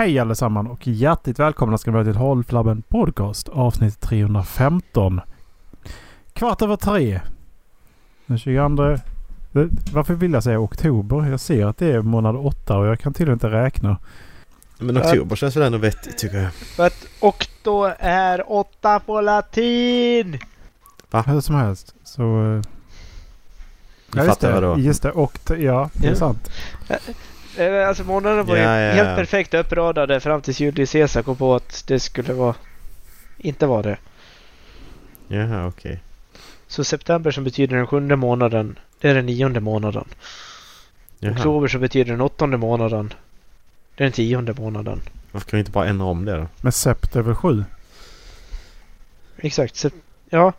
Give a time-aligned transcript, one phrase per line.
[0.00, 5.20] Hej allesammans och hjärtligt välkomna ska ni vara till Håll Flabben Podcast avsnitt 315.
[6.32, 7.20] Kvart över tre.
[8.26, 8.96] Den 22...
[9.92, 11.30] Varför vill jag säga oktober?
[11.30, 13.96] Jag ser att det är månad åtta och jag kan tydligen inte räkna.
[14.78, 16.52] Men oktober känns väl ändå vettigt tycker jag.
[16.52, 20.38] För att okto är åtta på latin!
[21.26, 22.22] Hur som helst så...
[22.22, 22.62] eh,
[24.12, 24.74] Du just det.
[24.78, 25.12] Just det.
[25.12, 26.16] Okt ja, det är Ja.
[26.16, 26.50] sant.
[27.58, 31.36] Eh, Alltså månaderna var ju Ja, ja, helt perfekt uppradade fram tills Julius Caesar kom
[31.36, 32.54] på att det skulle vara...
[33.38, 33.98] Inte vara det.
[35.28, 36.00] Jaha okej.
[36.66, 40.04] Så september som betyder den sjunde månaden, det är den nionde månaden.
[41.18, 41.32] Jaha.
[41.32, 43.14] Oktober som betyder den åttonde månaden,
[43.94, 45.00] det är den tionde månaden.
[45.32, 46.46] Varför kan vi inte bara ändra om det då?
[46.60, 47.64] Men sept är väl sju?
[49.36, 49.74] Exakt.
[49.74, 50.52] Sep- ja.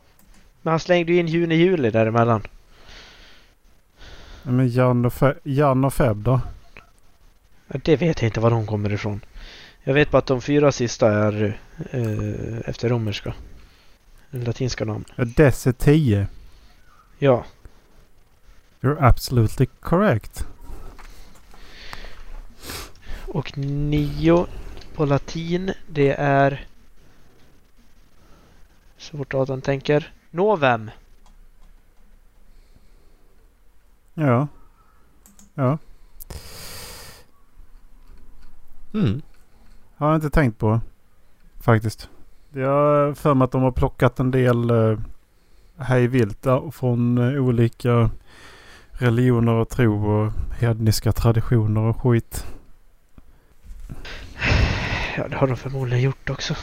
[0.61, 2.41] Men han slängde ju in juni-juli däremellan.
[4.43, 6.41] Men Jan och, Fe- Jan och Feb då?
[7.73, 9.21] Det vet jag inte var de kommer ifrån.
[9.83, 11.59] Jag vet bara att de fyra sista är
[11.91, 13.33] eh, efter romerska.
[14.29, 15.05] Latinska namn.
[15.15, 16.27] Dess är tio.
[17.19, 17.45] Ja.
[18.81, 20.47] You're absolutely correct.
[23.27, 24.45] Och nio
[24.95, 26.67] på latin, det är...
[28.97, 30.13] Så fort datorn tänker.
[30.31, 30.91] Novem.
[34.13, 34.47] Ja.
[35.53, 35.77] Ja.
[38.93, 39.21] Mm.
[39.95, 40.81] Har jag inte tänkt på.
[41.59, 42.09] Faktiskt.
[42.53, 44.99] Jag har för mig att de har plockat en del uh,
[45.77, 48.09] hej vilt från eh, olika
[48.91, 52.45] religioner och tro och hedniska traditioner och skit.
[55.17, 56.55] Ja, det har de förmodligen gjort också.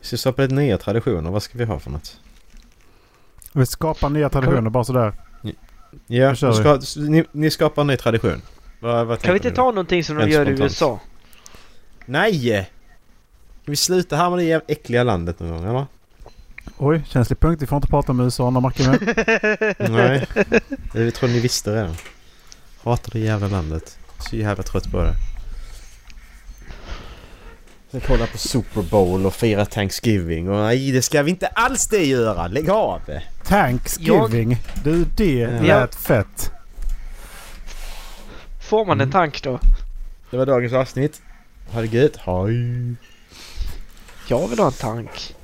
[0.00, 1.30] Vi ska skapa lite nya traditioner.
[1.30, 2.20] Vad ska vi ha för något?
[3.52, 5.12] Vi skapar nya traditioner bara sådär.
[6.06, 8.42] Ja, ska, ni, ni skapar en ny tradition.
[8.80, 10.60] Vad, vad Kan vi inte ta någonting som de gör i spontant.
[10.60, 11.00] USA?
[12.06, 12.54] Nej!
[13.64, 15.86] Kan vi sluta här med det jävla äckliga landet någon gång eller?
[16.78, 17.62] Oj, känslig punkt.
[17.62, 19.00] Vi får inte prata om USA när Macke med.
[19.90, 20.26] Nej.
[20.94, 21.94] Jag tror ni visste redan.
[22.84, 23.98] Hatar det jävla landet.
[24.18, 25.12] Så jävla trött på det.
[27.88, 31.88] Ska kolla på Super Bowl och fira Thanksgiving och nej det ska vi inte alls
[31.88, 32.46] det göra.
[32.46, 33.00] Lägg av!
[33.44, 34.58] Thanksgiving.
[34.84, 35.48] Du, det Ja.
[35.62, 36.52] lät fett.
[38.66, 39.12] Får man en Mm.
[39.12, 39.60] tank då?
[40.30, 41.22] Det var dagens avsnitt.
[41.72, 42.16] Ha det gött.
[42.16, 42.94] Hej!
[44.28, 45.34] Jag vill ha en tank.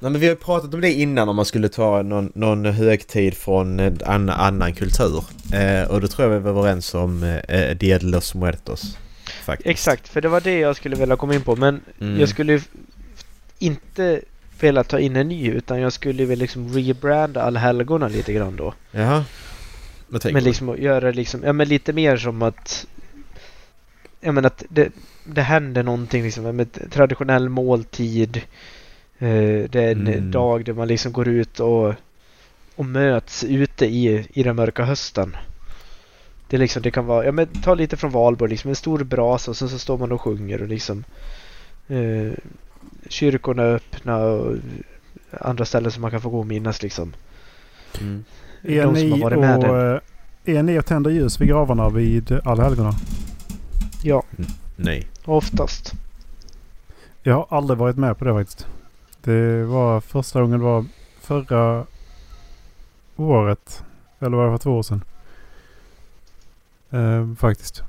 [0.00, 2.64] Nej men vi har ju pratat om det innan om man skulle ta någon, någon
[2.64, 5.24] högtid från en annan, annan kultur.
[5.54, 8.96] Eh, och då tror jag vi var överens om eh, Dia de los Muertos.
[9.44, 9.68] Faktiskt.
[9.70, 11.56] Exakt, för det var det jag skulle vilja komma in på.
[11.56, 12.20] Men Mm.
[12.20, 12.60] jag skulle
[13.58, 14.20] inte
[14.60, 18.74] vilja ta in en ny utan jag skulle väl liksom rebranda allhelgona lite grann då.
[18.90, 19.24] Jaha.
[20.34, 22.86] Men liksom att göra liksom, ja men lite mer som att
[24.20, 24.92] Ja men att det,
[25.24, 28.36] det händer någonting liksom med traditionell måltid.
[29.18, 30.30] Eh, det är en Mm.
[30.30, 31.94] dag där man liksom går ut och,
[32.76, 35.36] och möts ute i, i den mörka hösten.
[36.48, 39.04] Det är liksom, det kan vara, ja men ta lite från Valborg liksom, en stor
[39.04, 41.04] brasa och sen så står man och sjunger och liksom
[41.88, 42.32] eh,
[43.08, 44.56] Kyrkorna är öppna och
[45.40, 47.14] andra ställen som man kan få gå och minnas liksom.
[48.00, 48.24] Mm.
[48.62, 49.94] Är De som har ni, varit med och, där.
[50.46, 52.92] eh, är ni och tänder ljus vid gravarna vid allhelgona?
[54.02, 54.22] Ja,
[54.76, 55.08] Nej.
[55.24, 55.92] oftast.
[57.22, 58.66] Jag har aldrig varit med på det faktiskt.
[59.22, 60.84] Det var första gången var
[61.20, 61.86] förra
[63.16, 63.82] året.
[64.20, 65.02] Eller var det för två år sedan?
[66.90, 67.82] Eh, faktiskt.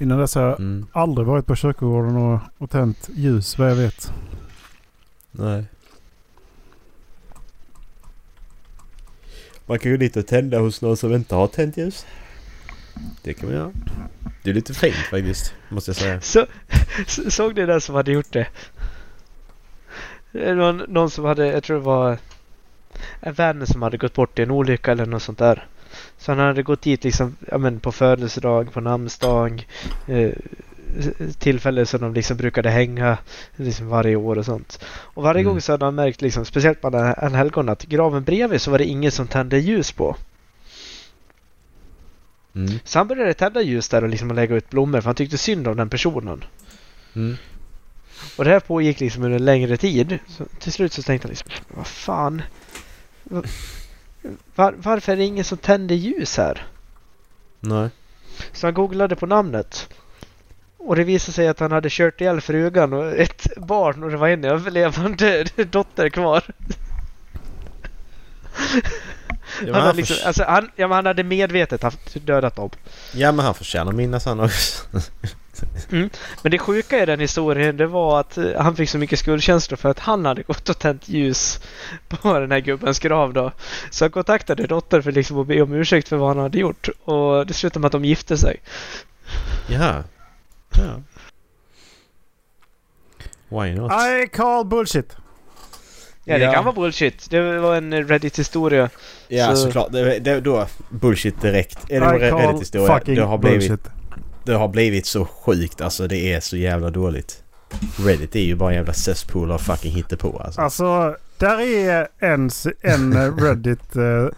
[0.00, 0.86] Innan dess har jag Mm.
[0.92, 4.12] aldrig varit på kyrkogården och, och tänt ljus vad jag vet.
[5.32, 5.64] Nej.
[9.66, 12.06] Man kan gå dit och tända hos någon som inte har tänt ljus.
[13.22, 13.70] Det kan man göra.
[14.42, 16.20] Det är lite fint faktiskt, måste jag säga.
[16.20, 16.46] Så,
[17.06, 18.46] så- såg ni den som hade gjort det?
[20.32, 22.18] Var Någon, någon som hade, jag tror det var
[23.20, 25.66] en vän som hade gått bort i en olycka eller något sånt där.
[26.18, 29.66] Så han hade gått dit liksom, ja men på födelsedag, på namnsdag,
[30.06, 30.30] eh,
[31.38, 33.18] tillfälle som de liksom brukade hänga
[33.56, 34.84] liksom varje år och sånt.
[34.86, 35.52] Och varje Mm.
[35.52, 38.70] gång så hade han märkt, liksom, speciellt på en en helgon, att graven bredvid så
[38.70, 40.16] var det ingen som tände ljus på.
[42.54, 42.78] Mm.
[42.84, 45.68] Så han började tända ljus där och liksom lägga ut blommor för han tyckte synd
[45.68, 46.44] om den personen.
[47.14, 47.36] Mm.
[48.38, 50.18] Och det här pågick liksom under en längre tid.
[50.28, 52.42] Så till slut så tänkte han liksom, vad fan.
[54.54, 56.66] Var, varför är det ingen som tänder ljus här?
[57.60, 57.88] Nej.
[58.52, 59.88] Så han googlade på namnet.
[60.86, 64.16] Och det visade sig att han hade kört ihjäl frugan och ett barn och det
[64.16, 66.44] var en överlevande dotter kvar.
[69.66, 72.70] Ja, han, hade liksom, alltså, han, ja, han hade medvetet haft dödat dem.
[73.12, 74.84] ja men han förtjänar minnas han också.
[76.42, 79.76] Men det sjuka i den historien det var att eh, han fick så mycket skuldkänslor
[79.76, 81.60] för att han hade gått och tänt ljus
[82.08, 83.52] på den här gubbens grav då.
[83.90, 86.88] Så han kontaktade dottern för liksom att be om ursäkt för vad han hade gjort.
[87.04, 88.56] Och det slutade med att de gifte sig.
[89.66, 90.04] Jaha.
[90.70, 91.00] Ja.
[93.48, 93.92] Why not?
[93.92, 95.16] I call bullshit.
[96.24, 96.52] Ja, det Ja.
[96.52, 97.30] kan vara bullshit.
[97.30, 98.90] Det var en Reddit-historia.
[99.28, 99.92] Ja Så- såklart.
[99.92, 101.78] Det, det, då, bullshit direkt.
[101.90, 103.00] Är det en Reddit-historia?
[103.04, 103.88] Det har, blivit, bullshit.
[104.44, 105.80] det har blivit så sjukt.
[105.80, 107.42] Alltså det är så jävla dåligt.
[107.98, 110.60] Reddit är ju bara en jävla cesspool av fucking hittepå alltså.
[110.60, 114.28] Alltså, där är en, en eh, Reddit eh,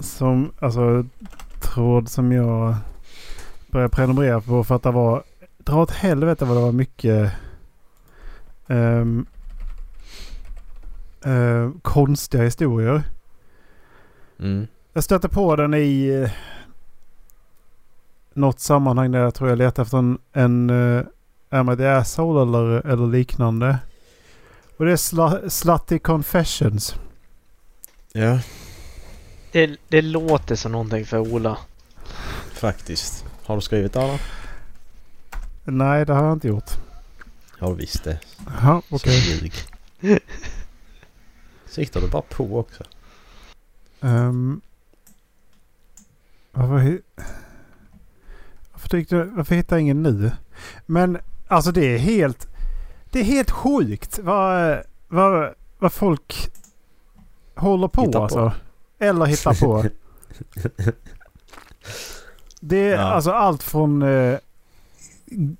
[0.00, 1.04] som, alltså
[1.60, 2.74] tråd som jag
[3.70, 5.22] började prenumerera på för att det var,
[5.66, 7.32] dra åt helvete vad det var mycket
[8.68, 9.26] ehm,
[11.24, 13.02] eh, konstiga historier.
[14.40, 14.66] Mm.
[14.92, 16.30] Jag stötte på den i eh,
[18.34, 21.04] något sammanhang där jag tror jag letade efter en, en uh,
[21.50, 23.78] Am I the asshole eller, eller liknande.
[24.76, 26.94] Och det är sla, Slutty Confessions.
[28.12, 28.38] Ja,
[29.52, 31.58] Det, det låter som någonting för Ola.
[32.52, 33.24] faktiskt.
[33.44, 34.18] Har du skrivit Adam?
[35.68, 36.70] Nej, det har jag inte gjort.
[37.58, 38.20] Har du visst det.
[38.46, 39.40] Jaha, Så okej.
[39.40, 39.52] ljug.
[41.66, 42.84] Siktar du bara på också?
[44.00, 44.60] Um,
[46.52, 47.02] varför, hi-
[48.72, 50.30] varför, tyckte, varför hittar jag ingen nu?
[50.86, 51.18] Men
[51.48, 52.48] alltså det är helt...
[53.10, 56.50] Det är helt sjukt vad, vad, vad folk
[57.54, 58.22] håller på, Hittar på.
[58.24, 58.52] alltså.
[58.98, 59.84] Eller hittar på.
[62.60, 62.98] Det är Ja.
[63.02, 64.38] alltså allt från eh,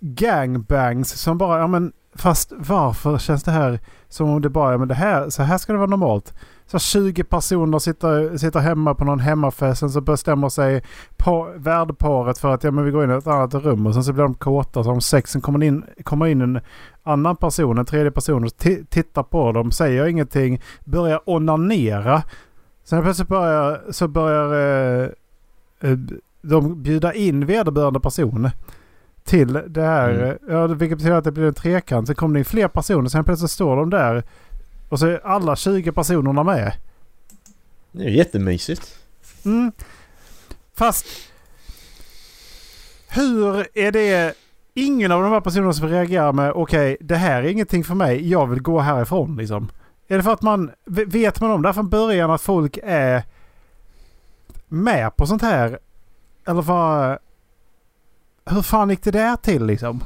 [0.01, 4.79] gangbangs som bara, ja men fast varför känns det här som om det bara, ja
[4.79, 6.35] men det här, så här ska det vara normalt.
[6.67, 10.83] Så 20 personer sitter, sitter hemma på någon hemmafest sen så bestämmer sig
[11.17, 14.05] på, värdparet för att ja, men vi går in i ett annat rum och sen
[14.05, 14.85] så blir de kåta.
[14.85, 16.61] Så om sexen kommer in, kommer in en
[17.03, 18.57] annan person, en tredje person och
[18.89, 22.23] tittar på dem, säger ingenting, börjar onanera.
[22.85, 25.11] Sen plötsligt börjar, så börjar eh,
[25.81, 25.99] eh,
[26.43, 28.51] de bjuda in vederbörande person
[29.27, 30.11] till det här.
[30.11, 30.39] Mm.
[30.49, 32.07] Ja, vilket betyder att det blir en trekant.
[32.07, 33.09] Sen kommer det in fler personer.
[33.09, 34.25] Sen plötsligt står de där
[34.89, 36.73] och så är alla 20 personerna med.
[37.93, 38.99] Det är jättemysigt.
[39.45, 39.73] Mm.
[40.75, 41.07] Fast
[43.09, 44.35] hur är det
[44.75, 48.31] ingen av de här personerna som reagerar med okej det här är ingenting för mig,
[48.31, 49.69] jag vill gå härifrån liksom.
[50.09, 53.23] Är det för att man vet man om det här från början att folk är
[54.69, 55.79] med på sånt här?
[56.47, 57.19] Eller vad?
[58.51, 60.05] Hur fan gick det där till liksom?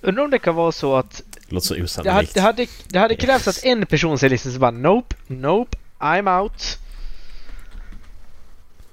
[0.00, 2.34] Undrar om det kan vara så att Det låter så det hade, osannolikt.
[2.34, 6.40] det hade, det hade krävts att en person säger liksom så bara Nope, nope, I'm
[6.42, 6.78] out.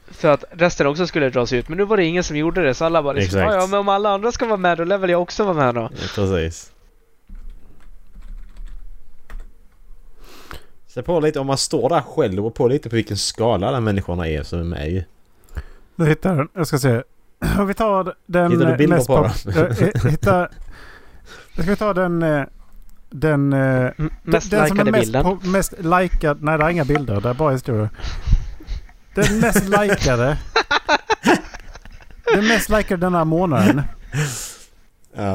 [0.07, 1.69] För att resten också skulle dras ut.
[1.69, 3.53] Men nu var det ingen som gjorde det så alla bara liksom, Exakt.
[3.55, 5.53] "Ja, ja men om alla andra ska vara med då lär väl jag också vara
[5.53, 5.81] med då.
[5.81, 6.71] Ja, precis.
[10.87, 13.79] Se på lite om man står där själv och på lite på vilken skala alla
[13.79, 15.03] människorna är som är med ju.
[15.95, 16.47] Nu hittar jag den.
[16.53, 17.03] Jag ska se.
[17.59, 20.49] Om vi tar den Hittar du eh, bilder mest på pop- eh, eh, Hitta...
[21.53, 22.19] Ska vi ta den...
[23.09, 23.53] Den...
[23.53, 25.23] M- mest den som är mest, bilden.
[25.23, 26.43] på, mest likad...
[26.43, 27.21] Nej, det är inga bilder.
[27.21, 27.89] Det är bara historier.
[29.15, 30.37] Den mest likade...
[32.33, 33.81] den mest likade den här månaden.
[35.15, 35.33] Ja.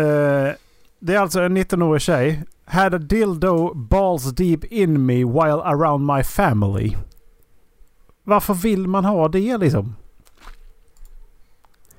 [0.00, 0.52] Eh,
[1.00, 2.42] det är alltså en 19-årig tjej.
[2.64, 6.96] Had a dildo balls deep in me while around my family.
[8.24, 9.96] Varför vill man ha det liksom?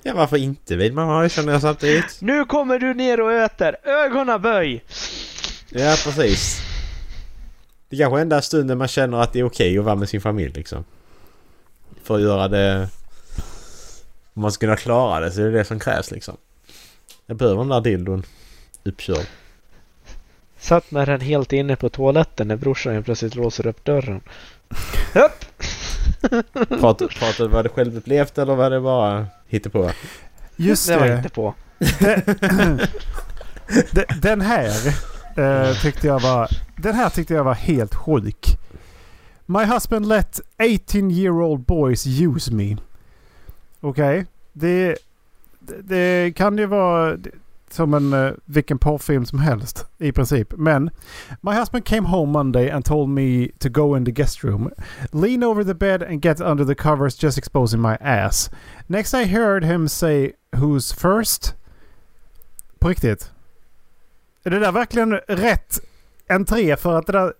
[0.02, 2.18] Ja varför inte vill man ha det känner jag samtidigt.
[2.20, 3.76] Nu kommer du ner och äter!
[3.84, 4.84] Ögonen böj!
[5.70, 6.60] Ja precis.
[7.88, 10.20] Det är kanske enda stunden man känner att det är okej att vara med sin
[10.20, 10.84] familj liksom.
[12.02, 12.88] För att göra det...
[14.34, 16.36] Om man ska kunna klara det så är det det som krävs liksom.
[17.26, 18.22] Jag behöver den där dildon
[18.84, 19.26] uppkörd.
[20.58, 24.20] Satt med den helt inne på toaletten när brorsan plötsligt låser upp dörren.
[25.14, 25.44] Upp!
[26.80, 29.90] Pratar, pratar, var det självupplevt eller var det bara hittepå?
[30.56, 31.16] Just det var det.
[31.16, 31.54] inte på.
[33.92, 34.70] De- Den här
[35.36, 36.48] eh, tyckte jag var...
[36.76, 38.46] Den här tyckte jag var helt sjuk.
[39.46, 42.76] My husband let 18 year old boys use me.
[43.80, 44.26] Okej.
[44.52, 44.96] Det,
[45.58, 47.16] det, det kan ju vara
[47.72, 50.52] som en uh, vilken porrfilm som helst i princip.
[50.56, 50.90] Men
[51.40, 54.70] My husband came home Monday and told me to go in the guest room.
[55.12, 58.50] Lean over the bed and get under the covers just exposing my ass.
[58.86, 61.54] Next I heard him say who's first?
[62.78, 63.30] På riktigt.
[64.44, 65.80] Är det där verkligen rätt
[66.28, 67.32] entré för att det där...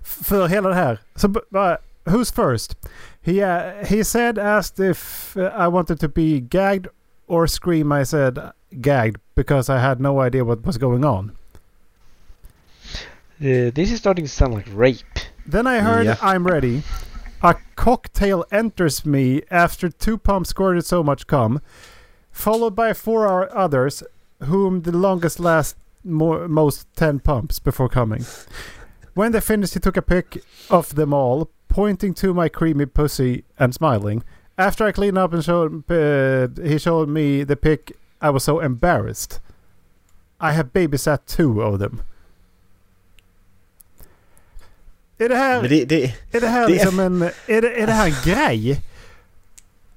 [0.00, 1.00] För hela det här?
[1.14, 1.78] Så bara...
[2.04, 2.76] Who's first?
[3.20, 6.86] He, uh, he said asked if I wanted to be gagged
[7.26, 8.38] or scream I said
[8.80, 11.32] gagged because I had no idea what was going on.
[13.38, 15.04] Uh, this is starting to sound like rape.
[15.46, 16.16] Then I heard Yeah.
[16.22, 16.82] I'm ready.
[17.42, 21.60] A cocktail enters me after two pumps squirted so much cum,
[22.32, 24.02] followed by four others,
[24.44, 28.24] whom the longest last more, most ten pumps before coming.
[29.14, 33.44] When they finished, he took a pic of them all, pointing to my creamy pussy
[33.58, 34.22] and smiling.
[34.58, 37.96] After I cleaned up and showed, uh, he showed me the pic.
[38.28, 39.40] I was so embarrassed.
[40.40, 42.02] I have babysat two of them.
[45.18, 45.68] Är det här...
[45.68, 47.22] Det, det, Är det här Det liksom en...
[47.46, 48.80] Är det, är det här en grej?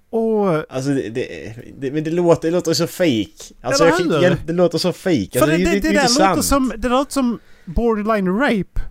[0.10, 0.74] Och...
[0.74, 3.54] alltså det, det, det, men det låter, det låter så fake.
[3.62, 5.30] Alltså jag hjälpa- det låter så fake.
[5.34, 6.46] Alltså, det, det, det, är inte där låter sant.
[6.46, 8.82] som, det låter som borderline rape.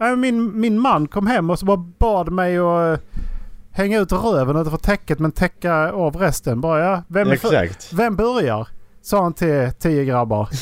[0.00, 2.98] Äh, Min, min man kom hem och så bara bad mig eh,
[3.78, 6.60] hänga ut röven utanför täcket men täcka av resten.
[6.60, 7.92] Bara ja, vem, Exakt.
[7.92, 8.68] vem börjar?
[9.02, 10.48] Sa han till tio grabbar.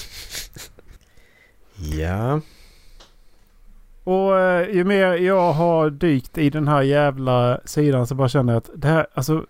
[1.79, 2.41] Ja.
[4.05, 8.53] Och eh, ju mer jag har dykt i den här jävla sidan så bara känner
[8.53, 9.47] jag att det här, alltså...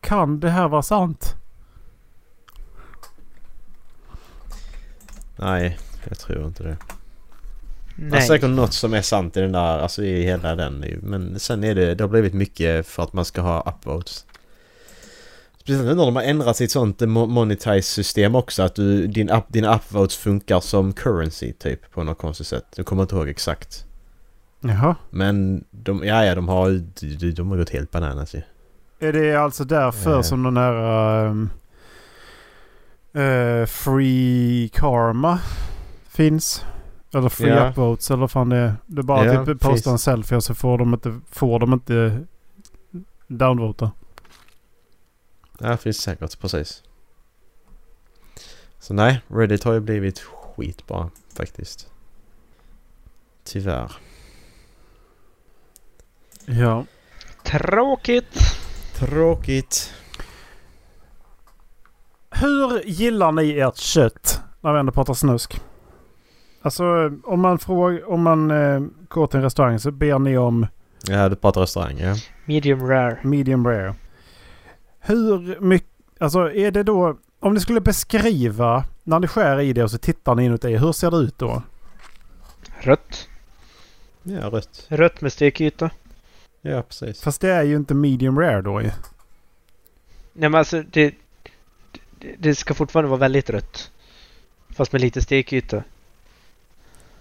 [0.00, 1.36] Kan det här vara sant?
[5.36, 6.76] Nej, jag tror inte det.
[7.96, 8.22] Det är Nej.
[8.22, 10.84] säkert något som är sant i den där, alltså i hela den.
[11.02, 14.26] Men sen är det, det har blivit mycket för att man ska ha upvotes.
[15.58, 18.62] Speciellt nu när de har ändrat sitt sånt mo- monetize-system också.
[18.62, 22.64] Att du, din up, dina upvotes funkar som currency typ på något konstigt sätt.
[22.76, 23.84] Jag kommer inte ihåg exakt.
[24.60, 24.94] Jaha.
[25.10, 26.70] Men de, ja, ja, de har,
[27.20, 28.42] de, de har gått helt bananas ju.
[29.00, 30.22] Är det alltså därför Eh.
[30.22, 31.50] som den här ehm,
[33.14, 35.38] eh, Free Karma
[36.08, 36.64] finns?
[37.14, 37.70] Eller Free Ja.
[37.70, 38.74] Upvotes eller vad fan det är.
[38.86, 42.24] Du bara Ja, typ postar en selfie och så får de inte, får de inte
[43.26, 43.90] downvota.
[45.58, 46.82] Ja, det finns säkert, precis.
[48.78, 51.90] Så nej, Reddit har ju blivit skitbra faktiskt.
[53.44, 53.92] Tyvärr.
[56.46, 56.84] Ja.
[57.44, 58.38] Tråkigt.
[58.94, 59.92] Tråkigt.
[62.30, 64.40] Hur gillar ni ert kött?
[64.60, 65.60] När vi ändå pratar snusk.
[66.64, 70.66] Alltså om man, frågar, om man eh, går till en restaurang så ber ni om
[71.08, 72.14] Ja, du pratar restaurang ja.
[72.44, 73.18] Medium rare.
[73.22, 73.94] medium rare.
[75.00, 75.88] Hur mycket...
[76.18, 77.18] Alltså är det då...
[77.40, 80.76] Om ni skulle beskriva när ni skär i det och så tittar ni inuti.
[80.76, 81.62] Hur ser det ut då?
[82.80, 83.28] Rött.
[84.22, 84.86] Ja, rött.
[84.88, 85.90] Rött med stekyta.
[86.60, 87.22] Ja, precis.
[87.22, 88.90] Fast det är ju inte medium rare då ju.
[90.32, 91.14] Nej men alltså det,
[92.18, 93.90] det, det ska fortfarande vara väldigt rött.
[94.70, 95.82] Fast med lite stekyta.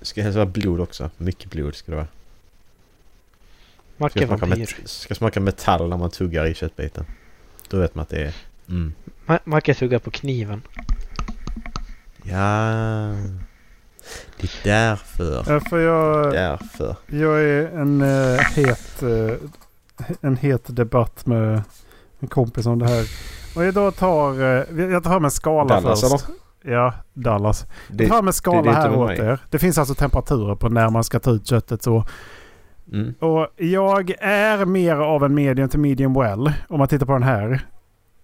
[0.03, 1.09] Ska helst vara blod också.
[1.17, 2.07] Mycket blod ska det vara.
[2.07, 4.65] Ska Macka smaka, vampyr.
[4.65, 7.05] met- ska smaka metall när man tuggar i köttbiten.
[7.69, 8.33] Då vet man att det är...
[8.69, 8.93] Mm.
[9.25, 10.61] Ma- Macka tuggar på kniven.
[12.23, 12.35] Ja...
[14.37, 15.53] Det är därför.
[15.53, 16.95] Ja, för jag, Därför.
[17.07, 19.03] jag är en uh, het...
[19.03, 19.35] eh,
[20.21, 21.61] en het debatt med
[22.19, 23.05] en kompis om det här.
[23.55, 24.31] Och idag tar...
[24.41, 26.25] eh, jag tar med skala Dallas först.
[26.63, 27.65] Ja, Dallas.
[27.89, 29.19] Det, med en skala det inte här åt mig.
[29.19, 29.39] er.
[29.49, 32.05] Det finns alltså temperaturer på när man ska ta ut köttet så.
[32.93, 33.13] mm.
[33.19, 36.51] Och jag är mer av en medium till medium well.
[36.69, 37.61] Om man tittar på den här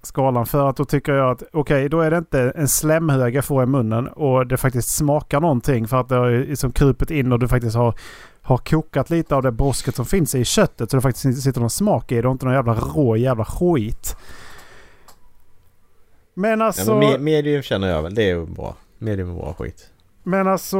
[0.02, 0.46] skalan.
[0.46, 3.64] För att då tycker jag att okej, då är det inte en slemhög jag får
[3.64, 5.88] i munnen och det faktiskt smakar någonting.
[5.88, 7.94] För att det har liksom krupit in och du faktiskt har,
[8.42, 10.92] har kokat lite av det brosket som finns i köttet.
[10.92, 13.46] Så det faktiskt inte sitter någon smak i det och inte någon jävla rå jävla
[13.46, 14.16] skit.
[16.40, 16.96] Men Ja, alltså...
[17.00, 18.16] men me- medium känner jag väl.
[18.16, 18.76] Det är ju bra.
[18.98, 19.90] Medium är bra skit.
[20.24, 20.80] Men alltså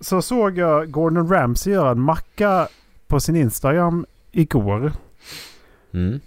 [0.00, 2.68] så såg jag Gordon Ramsay göra en macka
[3.06, 4.92] på sin Instagram igår.
[5.94, 6.20] Mm.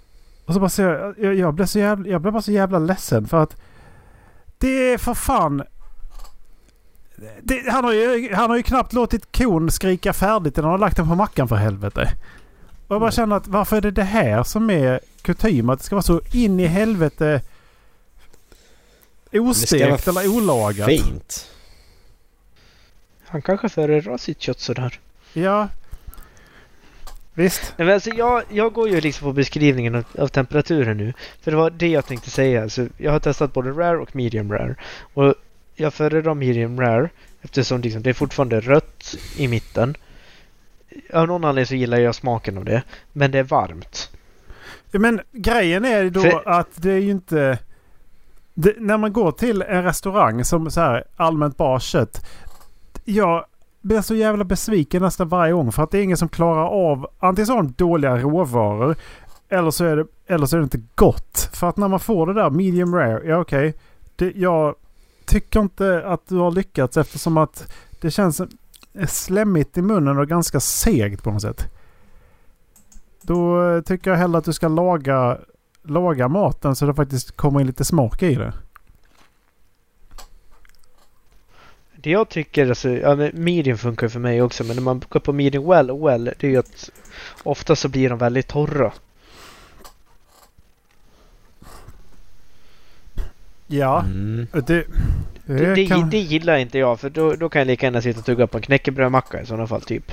[0.46, 2.80] Och så bara så jag, jag, jag, blev så jävla, jag blev bara så jävla
[2.80, 3.56] ledsen för att
[4.58, 5.64] det är för fan...
[7.42, 10.86] Det, han, har ju, han har ju knappt låtit kon skrika färdigt innan han har
[10.88, 12.02] lagt den på mackan för helvete.
[12.88, 13.12] Och jag bara Mm.
[13.12, 15.70] känner att varför är det det här som är kutym?
[15.70, 17.42] Att det ska vara så in i helvete
[19.32, 20.88] ostekt eller olagat.
[20.88, 21.52] Fint.
[23.26, 25.00] Han kanske föredrar sitt kött sådär.
[25.34, 25.68] Ja.
[27.34, 27.74] Visst.
[27.78, 31.14] Nej, men alltså jag, jag går ju liksom på beskrivningen av, av temperaturen nu.
[31.42, 32.62] För det var det jag tänkte säga.
[32.64, 34.76] Alltså, jag har testat både rare och medium rare.
[35.14, 35.36] Och
[35.76, 37.10] jag föredrar medium rare
[37.42, 39.96] eftersom liksom, det är fortfarande rött i mitten.
[41.14, 42.84] Av någon anledning så gillar jag smaken av det.
[43.14, 44.12] Men det är varmt.
[44.92, 47.58] Men grejen är ju då För- att det är ju inte...
[48.62, 52.26] Det, när man går till en restaurang som så här allmänt bra kött.
[53.06, 53.46] Jag
[53.82, 57.08] blir så jävla besviken nästan varje gång för att det är ingen som klarar av...
[57.20, 58.96] Antingen så har de dåliga råvaror.
[59.50, 61.50] eller, så är det, eller så är det inte gott.
[61.54, 63.74] För att när man får det där medium rare, ja okej.
[64.16, 64.76] Okay, Jag
[65.26, 68.42] tycker inte att du har lyckats eftersom att det känns
[69.08, 71.66] slemmigt i munnen och ganska segt på något sätt.
[73.22, 75.38] Då eh, tycker jag hellre att du ska laga,
[75.90, 78.54] laga maten så det faktiskt kommer in lite smak i det.
[81.96, 85.34] Det jag tycker, alltså, ja, medium funkar för mig också, men när man går på
[85.34, 86.90] medium well och well, det är ju att
[87.44, 88.94] ofta så blir de väldigt torra.
[93.68, 94.48] Ja, Mm.
[94.52, 94.86] det, det,
[95.46, 96.10] Det, det, kan...
[96.10, 98.58] det gillar inte jag, för då, då kan jag lika gärna sitta och tugga på
[98.58, 100.12] en knäckebrödmacka i sådana fall, typ.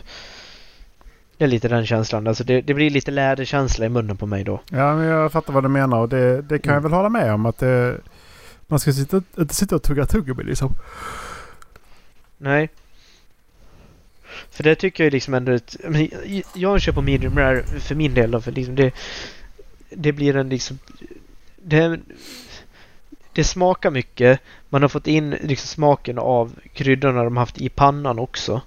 [1.38, 2.26] Det är lite den känslan.
[2.26, 4.60] Alltså det, det blir lite läderkänsla i munnen på mig då.
[4.70, 6.82] Ja, men jag fattar vad du menar och det, det kan jag Mm.
[6.82, 7.96] väl hålla med om att det,
[8.66, 10.72] man ska sitta, inte sitta och tugga tuggummi liksom.
[12.38, 12.68] Nej.
[14.50, 15.58] För det tycker jag liksom ändå...
[15.88, 18.94] Men jag- jag kör på medium rare för min del då, för liksom det...
[19.90, 20.78] Det blir en liksom...
[21.56, 22.00] Det,
[23.32, 24.40] det smakar mycket.
[24.68, 28.60] Man har fått in liksom smaken av kryddorna de haft i pannan också.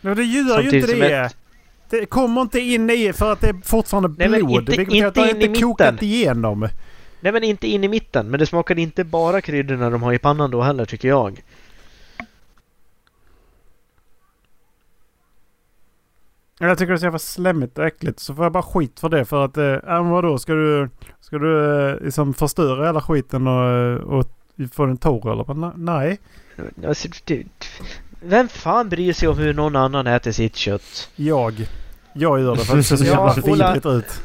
[0.00, 1.16] Men det gör ju Samtidigt inte som det.
[1.18, 1.36] ett-
[2.00, 4.60] Det kommer inte in i för att det är fortfarande Nej, men blod.
[4.60, 6.08] inte- vilket inte det in i inte kokat mitten.
[6.08, 6.68] igenom.
[7.20, 8.30] Nej men inte in i mitten.
[8.30, 11.42] Men det smakar inte bara kryddorna de har i pannan då heller tycker jag.
[16.58, 18.20] Jag tycker det är så jävla slemmigt och äckligt.
[18.20, 19.24] Så får jag bara skit för det.
[19.24, 20.38] För att, eh, ja men vadå?
[20.38, 20.88] Ska du,
[21.20, 24.26] ska du eh, liksom förstöra hela skiten och, eh, och
[24.72, 25.44] få den torr eller?
[25.44, 25.78] vad?
[25.78, 26.18] Nej.
[26.86, 27.08] Alltså,
[28.22, 31.10] vem fan bryr sig om hur någon annan äter sitt kött?
[31.16, 31.66] Jag.
[32.14, 34.20] Jag gör det för det ser så jävla vidrigt ut.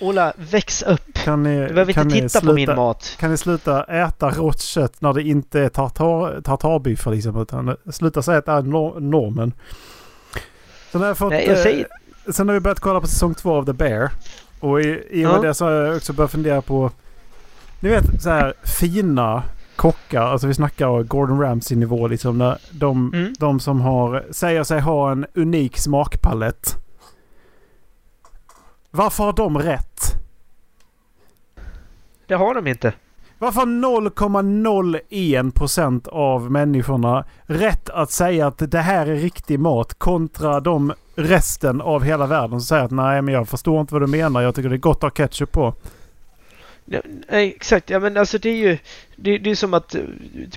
[0.00, 1.14] Ola, väx upp!
[1.14, 3.16] Kan ni, Du behöver kan inte titta på min sluta- mat.
[3.20, 7.40] Kan ni sluta äta rått kött när det inte är tartar, tartarbiffar liksom?
[7.42, 9.52] Utan sluta säga att det är nor- normen.
[10.92, 11.30] Sen har jag fått...
[11.30, 11.86] Nej, jag eh, säger...
[12.32, 14.10] Sen har vi börjat kolla på säsong två av The Bear.
[14.60, 15.42] Och i, i och med Ja.
[15.42, 16.90] det så har jag också börjat fundera på...
[17.80, 19.42] Ni vet så här fina
[19.76, 20.22] kockar.
[20.22, 22.38] Alltså vi snackar Gordon Ramsay nivå liksom.
[22.38, 23.34] När de, Mm.
[23.38, 26.76] de som har, säger sig ha en unik smakpalett.
[28.90, 30.14] Varför har de rätt?
[32.26, 32.92] Det har de inte.
[33.38, 40.60] Varför har 0,01% av människorna rätt att säga att det här är riktig mat kontra
[40.60, 44.06] de resten av hela världen som säger att nej men jag förstår inte vad du
[44.06, 44.40] menar.
[44.40, 45.74] Jag tycker det är gott att ha ketchup på.
[46.84, 47.90] Ja, Nej, exakt.
[47.90, 48.78] Ja, men alltså det är ju...
[49.16, 50.00] Det, det är som att eh,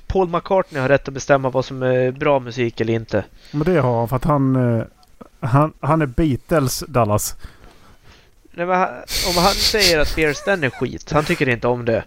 [0.08, 3.24] Paul McCartney har rätt att bestämma vad som är bra musik eller inte.
[3.52, 4.84] Men det har han för att han, eh,
[5.40, 7.36] han, han är Beatles Dallas.
[8.54, 8.90] Nej, men han,
[9.28, 12.04] om han säger att Bear Stan är skit, han tycker inte om det.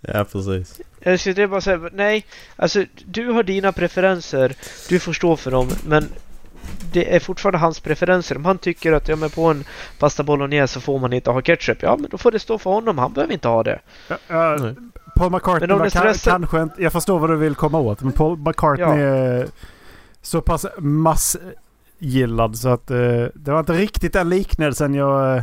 [0.00, 0.80] Ja, precis.
[1.00, 4.54] Jag skulle bara säga, nej, alltså du har dina preferenser,
[4.88, 6.08] du får stå för dem, men
[6.92, 8.36] det är fortfarande hans preferenser.
[8.36, 9.64] Om han tycker att ja, men på en
[9.98, 12.70] pasta bolognese så får man inte ha ketchup, ja men då får det stå för
[12.70, 13.80] honom, han behöver inte ha det.
[14.08, 14.74] Ja, Nej.
[15.16, 16.82] Paul McCartney Men kan, kanske inte...
[16.82, 18.00] Jag förstår vad du vill komma åt.
[18.00, 18.96] Men Paul McCartney Ja.
[18.96, 19.46] är
[20.22, 20.66] så pass
[22.00, 22.96] massgillad så att eh,
[23.34, 25.36] det var inte riktigt den liknelsen jag...
[25.36, 25.42] eh,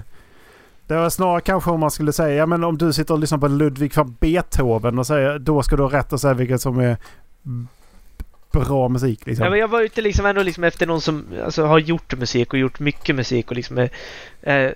[0.88, 3.38] det var snarare kanske om man skulle säga, ja men om du sitter och lyssnar
[3.38, 6.80] på Ludwig van Beethoven och säger då ska du ha rätt att säga vilket som
[6.80, 6.98] är
[8.52, 9.44] bra musik liksom.
[9.44, 12.54] Ja, men jag var ute liksom ändå liksom efter någon som alltså, har gjort musik
[12.54, 13.90] och gjort mycket musik och liksom är
[14.42, 14.72] eh,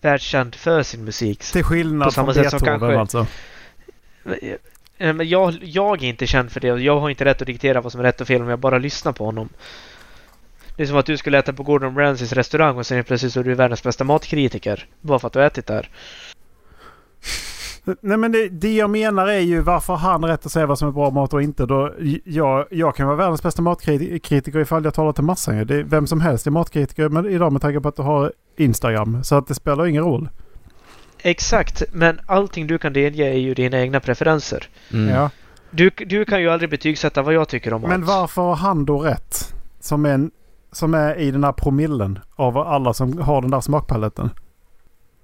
[0.00, 1.40] världskänd för sin musik.
[1.52, 3.26] Till skillnad på samma från sätt som Beethoven kanske- alltså.
[4.98, 7.46] Eh, Men jag, jag är inte känd för det och jag har inte rätt att
[7.46, 9.48] diktera vad som är rätt och fel om jag bara lyssnar på honom.
[10.78, 13.40] Det är som att du skulle äta på Gordon Ramsays restaurang och sen plötsligt så
[13.40, 14.86] är du världens bästa matkritiker.
[15.00, 15.88] Bara för att du har ätit där.
[18.00, 20.88] Nej men det, det jag menar är ju varför han rätt att säga vad som
[20.88, 21.66] är bra mat och inte.
[21.66, 25.66] Då, jag, jag kan vara världens bästa matkritiker ifall jag talar till massan.
[25.66, 28.32] Det är, vem som helst är matkritiker men idag med tanke på att du har
[28.56, 29.24] Instagram.
[29.24, 30.28] Så att det spelar ingen roll.
[31.18, 34.68] Exakt, men allting du kan delge är ju dina egna preferenser.
[34.92, 35.14] Mm.
[35.14, 35.30] Ja.
[35.70, 37.90] Du, du kan ju aldrig betygsätta vad jag tycker om mat.
[37.90, 39.54] Men varför har han då rätt?
[39.80, 40.30] Som en,
[40.72, 44.30] som är i den här promillen av alla som har den där smakpaletten.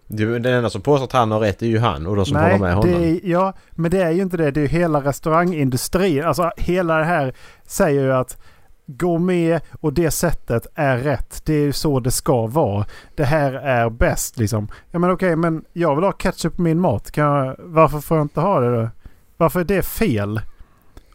[0.06, 2.36] Du, den enda som påstår att han har rätt är ju han och de som
[2.36, 2.90] håller med honom.
[2.90, 4.50] det är, ja, men det är ju inte det.
[4.50, 6.24] Det är ju hela restaurangindustrin.
[6.24, 8.38] Alltså hela det här säger ju att
[8.86, 11.42] gå med och det sättet är rätt.
[11.44, 12.86] Det är ju så det ska vara.
[13.14, 14.68] Det här är bäst liksom.
[14.90, 17.10] Ja men okej, men jag vill ha ketchup på min mat.
[17.10, 18.88] Kan jag, varför får jag inte ha det då?
[19.36, 20.40] Varför är det fel?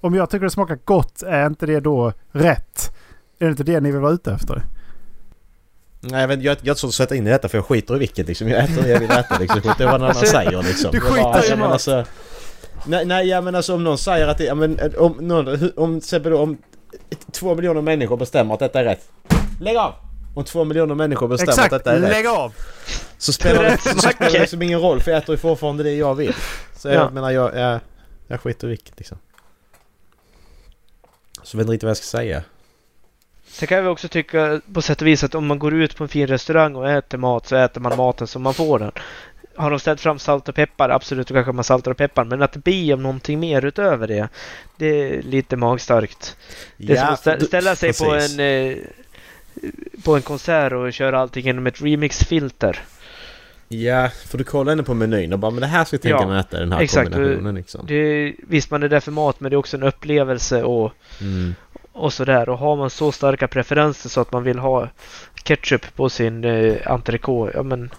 [0.02, 2.96] Om jag tycker det smakar gott, är inte det då rätt?
[3.40, 4.66] Är det inte det ni vill vara ute efter?
[6.02, 7.66] Nej, jag, vet, jag, jag har inte så att sätta in i detta för jag
[7.66, 8.48] skiter i vilket liksom.
[8.48, 9.62] Jag äter det jag vill äta liksom.
[9.62, 10.92] Skiter i vad någon annan Alltså, säger liksom.
[10.92, 11.72] du bara, skiter i mat.
[11.72, 12.06] alltså,
[12.86, 15.70] nej, nej, ja men alltså om någon säger att det, ja, men eh, om någon,
[15.76, 16.58] om, exempel då, om
[17.32, 19.10] två miljoner människor bestämmer att detta är rätt.
[19.62, 19.94] Lägg av!
[20.36, 22.10] Om två miljoner människor bestämmer Exakt, att detta är rätt.
[22.12, 22.54] lägg av!
[23.18, 25.96] Så spelar det, så spelar det liksom ingen roll för jag äter ju fortfarande det
[25.96, 26.36] jag vill.
[26.78, 27.10] Så jag Ja.
[27.10, 27.80] menar jag, jag,
[28.28, 29.18] jag skiter i vilket liksom.
[31.44, 32.44] Så jag vet inte riktigt vad jag ska säga.
[33.60, 36.04] Sen kan vi också tycka på sätt och vis att om man går ut på
[36.04, 38.92] en fin restaurang och äter mat så äter man maten som man får den.
[39.56, 42.26] Har de ställt fram salt och peppar, absolut, då kanske man saltar och peppar.
[42.26, 44.28] Men att be om någonting mer utöver det,
[44.78, 46.36] det är lite magstarkt.
[46.78, 48.78] Det är som att stä- ställa sig på en, eh,
[50.06, 52.80] på en konsert och köra allting genom ett remixfilter.
[53.72, 56.18] Ja, för du kollar ändå på menyn och bara men det här ska jag tänka
[56.22, 57.12] Ja, mig att äta den här exakt.
[57.14, 57.86] kombinationen liksom.
[57.88, 60.92] Det visst, man är där för mat, men det är också en upplevelse och,
[61.22, 61.56] Mm.
[62.00, 62.50] Och sådär.
[62.50, 64.90] Och har man så starka preferenser så att man vill ha
[65.44, 67.90] ketchup på sin eh, entrecote, ja men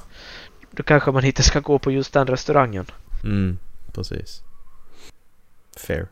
[0.70, 2.86] då kanske man inte ska gå på just den restaurangen.
[3.24, 3.58] Mm,
[3.92, 4.42] precis.
[5.86, 6.06] Fair.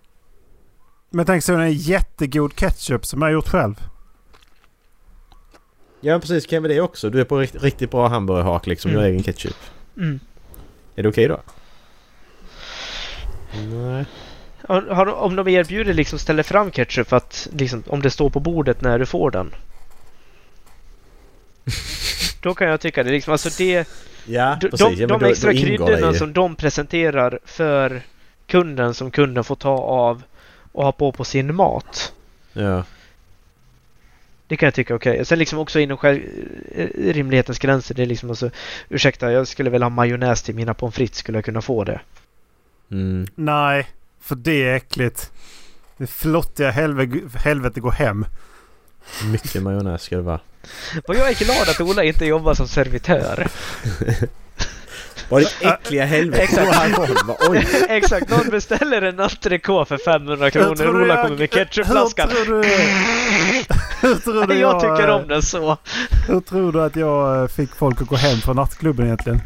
[1.10, 3.74] Men tänk så en jättegod ketchup som jag har gjort själv.
[6.00, 7.10] Ja precis, kan vi det också?
[7.10, 9.02] Du är på rikt, riktigt bra hamburgerhak liksom, Mm.
[9.02, 9.56] gör egen ketchup.
[9.96, 10.20] Mm.
[10.96, 11.40] Är det okej då?
[13.70, 14.04] Nej.
[14.68, 18.30] Har, har, om de erbjuder liksom ställer fram ketchup för att liksom, om det står
[18.30, 19.54] på bordet när du får den.
[22.42, 23.88] Då kan jag tycka det liksom, alltså det,
[24.26, 24.86] Ja, de, precis.
[24.86, 28.02] de, ja, men de då- extra kryddorna som de presenterar för
[28.46, 30.22] kunden som kunden får ta av
[30.72, 32.12] och ha på på sin mat.
[32.52, 32.84] Ja.
[34.46, 35.24] Det kan jag tycka är okej.
[35.24, 36.20] Sen liksom också inom själv,
[36.74, 37.94] eh, rimlighetens gränser.
[37.94, 38.50] Det är liksom alltså,
[38.88, 41.18] ursäkta, jag skulle väl ha majonnäs till mina pommes frites.
[41.18, 42.00] Skulle jag kunna få det?
[42.90, 43.26] Mm.
[43.34, 43.86] Nej,
[44.28, 45.30] för det är äckligt.
[45.96, 48.24] Det flottiga helve, helvete går hem.
[49.32, 50.40] Mycket majonnäs ska det vara.
[51.08, 53.46] Och jag är glad att Ola inte jobbar som servitör.
[55.28, 56.42] Vad ditt äckliga helvete.
[56.42, 56.96] Exakt.
[57.26, 57.68] Bara, Oj.
[57.88, 60.74] Exakt, någon beställer en entrecote för 500 Hur kronor.
[60.76, 62.28] du Ola jag- kommer med ketchupflaskan.
[62.30, 62.68] Hur tror du...
[64.08, 65.76] Hur tror du Jag tycker eh, om den så.
[66.26, 69.40] Hur tror du att jag eh, fick folk att gå hem från nattklubben egentligen?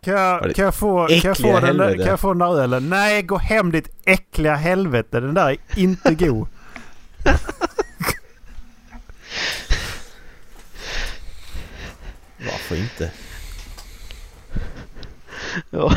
[0.00, 2.02] Kan jag, det kan jag få, kan jag få, äckliga den där, helvete?
[2.02, 2.88] kan jag få den där ölen?
[2.88, 5.20] Nej, gå hem ditt äckliga helvete.
[5.20, 6.48] Den där är inte god.
[12.38, 13.10] Varför inte?
[15.70, 15.92] Ja.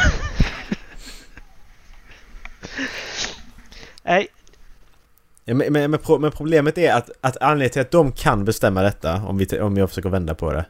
[4.04, 4.28] Nej,
[5.46, 8.46] Ja, men, men, men, pro, men problemet är att, att anledningen till att de kan
[8.46, 10.66] bestämma detta, om, vi, om jag försöker vända på det.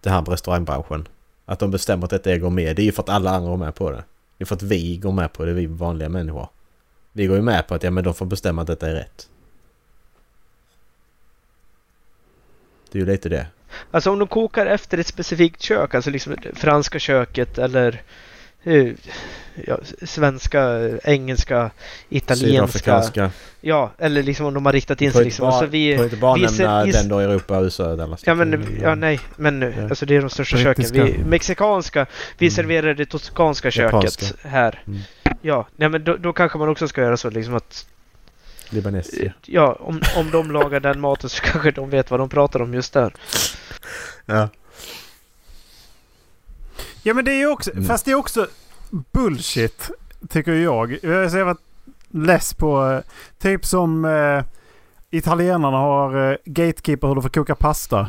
[0.00, 1.08] Det här med restaurangbranschen.
[1.48, 2.76] Att de bestämmer att detta är går med.
[2.76, 4.04] Det är ju för att alla andra går med på det.
[4.38, 6.48] Det är för att vi går med på det, vi vanliga människor.
[7.12, 9.28] Vi går ju med på att ja, men de får bestämma att detta är rätt.
[12.92, 13.46] Det är ju lite det.
[13.90, 18.02] alltså om de kokar efter ett specifikt kök, alltså liksom det franska köket eller
[19.66, 21.70] ja, svenska, engelska,
[22.08, 23.30] italienska.
[23.60, 25.42] Ja, eller liksom om de har riktat in sig liksom.
[25.42, 28.22] bara, Alltså vi, får inte bara vi nämna ser- den då Europa, USA Dallas.
[28.26, 29.68] Ja men, ja nej, men Ja.
[29.88, 30.74] alltså det är de största köken.
[30.74, 31.04] Brittiska.
[31.04, 32.06] Vi, mexikanska,
[32.38, 32.54] vi Mm.
[32.54, 34.48] serverar det toskanska köket Japanska.
[34.48, 34.82] här.
[34.86, 35.00] Mm.
[35.42, 37.86] Ja, nej men då, då kanske man också ska göra så liksom att
[38.70, 39.32] Libanesiska.
[39.46, 42.74] Ja, om, om de lagar den maten så kanske de vet vad de pratar om
[42.74, 43.14] just där.
[44.26, 44.48] Ja.
[47.06, 47.84] Ja men det är ju också, Mm.
[47.84, 48.46] fast det är också
[49.12, 49.90] bullshit
[50.28, 50.98] tycker jag.
[51.02, 51.58] Jag har varit
[52.10, 53.00] less på, eh,
[53.38, 54.44] typ som eh,
[55.10, 58.08] italienarna har eh, gatekeeper hur du får koka pasta.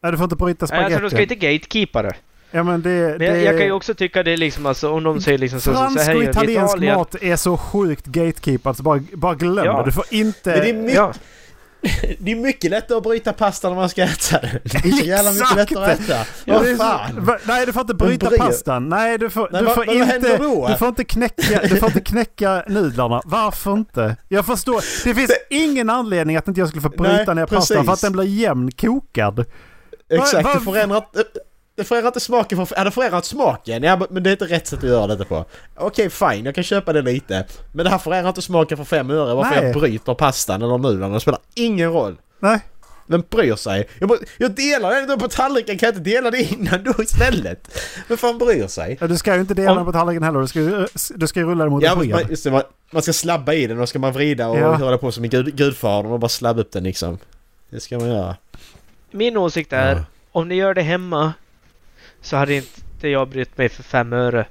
[0.00, 1.34] Nej du får inte bryta Nej, alltså de ska spagetti.
[1.34, 2.14] inte gatekeepa det.
[2.50, 2.88] Ja men det...
[2.90, 5.38] Men det jag, jag kan ju också tycka det är liksom alltså om de säger
[5.38, 6.96] liksom så, så, så Fransk här och italiensk Italien.
[6.96, 9.78] mat är så sjukt gatekeepad så bara, bara glöm Ja.
[9.78, 9.84] det.
[9.84, 10.50] Du får inte...
[10.50, 11.12] Men det är mycket, Ja,
[12.18, 14.50] det är mycket lättare att bryta pasta när man ska äta den.
[14.64, 16.16] Det är så jävla mycket lättare att äta.
[16.44, 17.24] Ja, Vad så- fan!
[17.24, 18.88] Va- Nej du får inte Men bryta bry- pastan.
[18.88, 20.36] Nej du får, Nej, du får vad inte...
[20.72, 23.20] Du får inte knäcka, du får inte knäcka nudlarna.
[23.24, 24.16] Varför inte?
[24.28, 25.04] Jag förstår.
[25.04, 27.86] Det finns ingen anledning att inte jag skulle få bryta Nej, ner pastan precis.
[27.86, 29.44] för att den blir jämnkokad.
[30.10, 31.04] Exakt, vad- det förändrar.
[31.82, 32.76] Det förändrar inte smaken för...
[32.76, 33.82] Ja, det förändrat smaken.
[33.82, 35.44] Ja, men det är inte rätt sätt att göra detta på.
[35.76, 36.44] Okej, fine.
[36.44, 37.46] Jag kan köpa det lite.
[37.72, 39.34] Men det här förändrar inte smaken för fem öre.
[39.34, 39.64] Varför Nej.
[39.64, 41.14] jag bryter pastan eller nudlarna.
[41.14, 42.16] Det spelar ingen roll.
[42.40, 42.60] Nej.
[43.06, 43.88] Vem bryr sig?
[43.98, 45.78] Jag, bara- jag delar den då på tallriken.
[45.78, 47.78] Kan jag inte dela det innan då istället?
[48.08, 48.96] Vem fan bryr sig?
[49.00, 50.40] Ja, du ska ju inte dela Om- den på tallriken heller.
[50.40, 52.62] Du ska, ju- du ska ju rulla den mot Ja, en man, just det, man,
[52.90, 54.72] man ska slabba i den och ska man vrida och Ja.
[54.74, 57.18] höra på som i gud, Gudfadern och bara slabba upp den liksom.
[57.70, 58.36] Det ska man göra.
[59.10, 60.02] min åsikt är Ja.
[60.32, 61.32] om ni gör det hemma
[62.22, 64.46] så hade inte jag brytt mig för fem öre.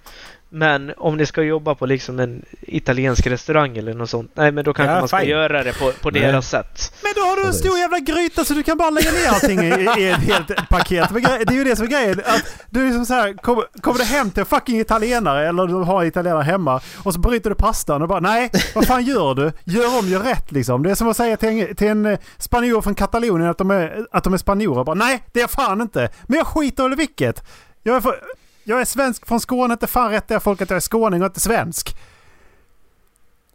[0.53, 4.31] Men om ni ska jobba på liksom en italiensk restaurang eller något sånt.
[4.35, 5.29] Nej men då kanske Ja, man ska fine.
[5.29, 6.93] göra det på, på deras sätt.
[7.03, 9.59] Men då har du en stor jävla gryta så du kan bara lägga ner allting
[9.59, 11.09] i, i ett helt paket.
[11.13, 12.21] Det är ju det som är grejen.
[12.25, 15.67] Att du är liksom så här, kommer, kommer du hem till en fucking italienare eller
[15.67, 19.03] du har en italienare hemma och så bryter du pastan och bara nej, vad fan
[19.03, 19.51] gör du?
[19.63, 20.83] Gör om, gör rätt liksom.
[20.83, 24.05] Det är som att säga till en, till en spanjor från Katalonien att de är,
[24.11, 24.83] att de är spanjorer.
[24.83, 26.09] Bara, nej, det är jag fan inte.
[26.23, 27.43] Men jag skiter i vilket.
[27.83, 28.15] Jag är, för,
[28.63, 31.25] jag är svensk från Skåne, inte fan rätt jag folk att jag är skåning och
[31.25, 31.97] inte svensk.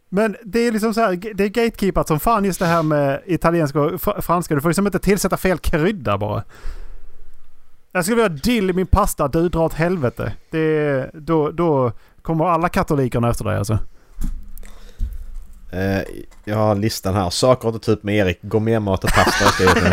[0.09, 3.21] Men det är liksom så här, det är gatekeepat som fan just det här med
[3.25, 4.55] italienska och fr- franska.
[4.55, 6.43] Du får liksom inte tillsätta fel krydda bara.
[7.91, 10.33] Jag skulle vilja ha dill i min pasta, du drar åt helvete.
[10.51, 11.91] Det, då, då
[12.21, 13.79] kommer alla katolikerna efter dig alltså.
[15.71, 16.01] Eh,
[16.45, 17.29] jag har listan här.
[17.29, 18.39] Saker ta upp med Erik.
[18.41, 19.91] Gourmetmat och pasta har jag ner.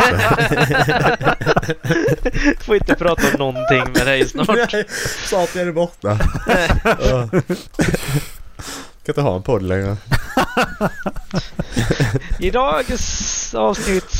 [2.63, 4.47] Får inte prata om någonting med dig snart.
[4.73, 4.85] Nej,
[5.25, 6.19] Snart är det borta.
[6.99, 7.29] Ja.
[9.05, 9.97] kan inte ha en podd längre.
[12.39, 14.11] I dagens avsnitt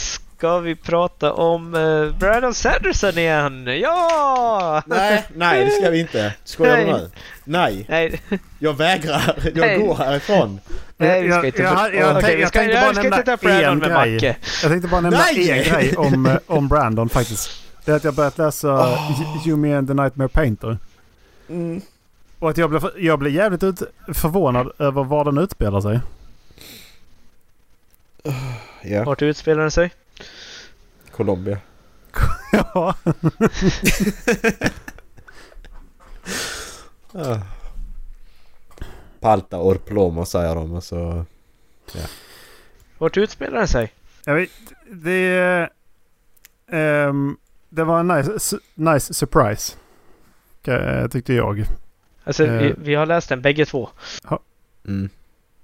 [0.45, 3.67] ska vi prata om uh, Brandon Sanderson igen.
[3.81, 4.84] Ja!
[4.86, 6.34] Nej, nej det ska vi inte.
[6.43, 6.93] Skojar du Nej.
[6.93, 7.10] nu?
[7.43, 8.21] Nej, Nej,
[8.60, 9.36] jag vägrar.
[9.43, 9.79] Jag Nej.
[9.79, 10.60] går härifrån.
[10.97, 11.62] nej vi ska Jag- inte...
[11.62, 13.89] jag- jag- jag vi ska, tänkte bara jag ska nämna inte ta Brandon en med
[14.03, 14.13] grej.
[14.13, 14.36] Macke.
[14.62, 15.51] Jag tänkte bara nämna Nej!
[15.51, 17.49] en grej om, eh, om Brandon faktiskt.
[17.86, 19.47] Det är att jag börjat läsa oh.
[19.47, 20.77] Yumi and the Nightmare Painter.
[21.49, 21.81] Mm.
[22.39, 23.81] Och att jag blev, jag blev jävligt ut,
[24.13, 25.99] förvånad över var den utspelar sig.
[28.81, 29.91] Ja, Vart utspelar den sig?
[31.15, 31.58] Colombia.
[32.51, 32.95] ja.
[37.13, 37.39] Ah.
[39.19, 41.25] Palta or plomo säger de och så...
[42.97, 43.93] Vart utspelar den sig?
[44.25, 44.49] Jag vet,
[44.91, 45.69] det,
[46.67, 47.38] ehm,
[47.69, 49.73] det var en nice, nice surprise.
[51.12, 51.65] Tyckte jag.
[52.23, 52.75] Alltså, vi, Eh.
[52.78, 53.89] vi har läst den bägge två.
[54.88, 55.10] Mm.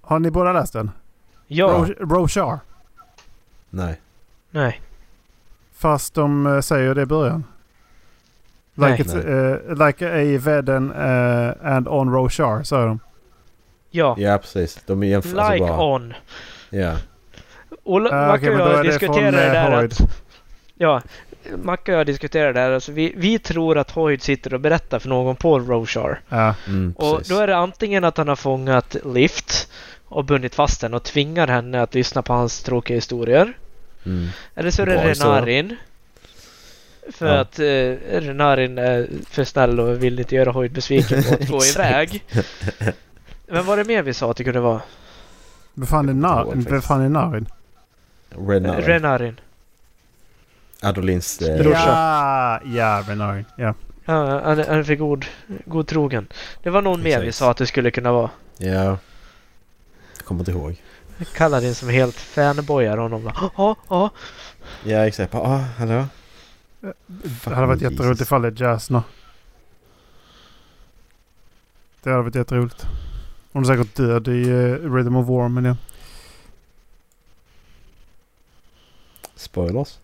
[0.01, 0.91] Har ni båda läst den?
[1.47, 1.67] Ja.
[1.67, 2.59] Ro- Roshar.
[3.69, 4.01] Nej.
[4.51, 4.81] Nej.
[5.81, 7.43] Fast de eh, säger det i början.
[8.75, 9.51] Like, Nej.
[9.51, 12.99] eh, like a Veden eh, and on Roshar, säger de.
[13.91, 14.15] Ja.
[14.17, 14.79] Ja precis.
[14.85, 15.81] De är jämför alltså Like bara...
[15.83, 16.13] on.
[16.69, 16.93] Ja.
[17.83, 19.93] Ola, Ah, Macke okej, och jag det diskuterade eh, där Hoyd.
[19.93, 20.01] att...
[20.77, 21.01] Ja.
[21.63, 22.71] Macke och jag diskuterade där.
[22.71, 26.19] Alltså vi, vi tror att Hoyd sitter och berättar för någon på Roshar.
[26.29, 26.55] Ja.
[26.67, 27.33] Mm, Och precis.
[27.33, 29.71] då är det antingen att han har fångat Lift
[30.07, 33.53] och bundit fast henne och tvingar henne att lyssna på hans tråkiga historier.
[34.05, 34.27] Mm.
[34.55, 34.95] Eller så är det.
[35.13, 35.75] Renarin.
[37.11, 37.39] För Ja.
[37.39, 41.57] att eh, Renarin är för snäll och vill inte göra Hoyd besviken på att gå
[41.57, 41.79] Exakt.
[41.79, 42.23] iväg.
[43.47, 44.81] Men vad är det mer vi sa att det kunde vara?
[45.73, 46.51] Vem fan är, nar-
[47.05, 47.47] är Narin?
[48.29, 48.85] Renarin.
[48.85, 49.39] Renarin.
[50.81, 51.41] Adolins...
[51.41, 51.79] Eh, Brorsa.
[51.87, 53.45] Ja, ja, Renarin.
[53.55, 53.73] Ja.
[54.05, 55.25] Ja, han, är- han är för god,
[55.65, 56.27] god trogen.
[56.63, 57.35] Det var någon mer vi Exakt.
[57.37, 58.29] sa att det skulle kunna vara.
[58.57, 58.97] ja.
[60.17, 60.75] Jag kommer inte ihåg.
[61.25, 63.31] Kaladin som helt fanboyar honom.
[63.57, 64.09] Ja, ja.
[64.83, 65.35] Ja exakt.
[65.35, 66.05] Ah, hallå?
[67.45, 69.01] Det hade varit jätteroligt ifall det är Jazz nu.
[72.03, 72.87] Det hade varit jätteroligt.
[73.51, 75.75] Hon är säkert död i uh, Rhythm of War, men ja.
[79.35, 79.99] Spoilers?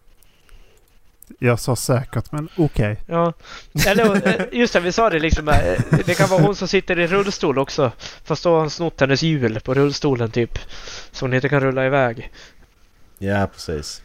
[1.39, 2.97] Jag sa säkert, men okej.
[3.05, 3.33] Ja,
[3.87, 5.49] eller eh, just det, vi sa det liksom.
[5.49, 5.55] eh,
[6.05, 7.91] Det kan vara hon som sitter i rullstol också.
[8.23, 10.59] Fast då har han snott hennes hjul på rullstolen typ.
[11.11, 12.31] Så hon inte kan rulla iväg.
[13.17, 14.01] Ja precis.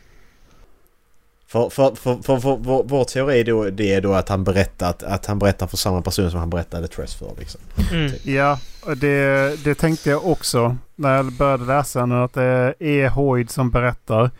[1.47, 4.95] För, för, för, för, för, vår, vår teori då, det är då att han berättar
[5.07, 7.61] att, han berättar för samma person som han berättade Tress för liksom.
[7.93, 8.13] Mm.
[8.23, 12.13] Ja, och det, det tänkte jag också när jag började läsa den.
[12.13, 14.31] Att det är Hoyd som berättar.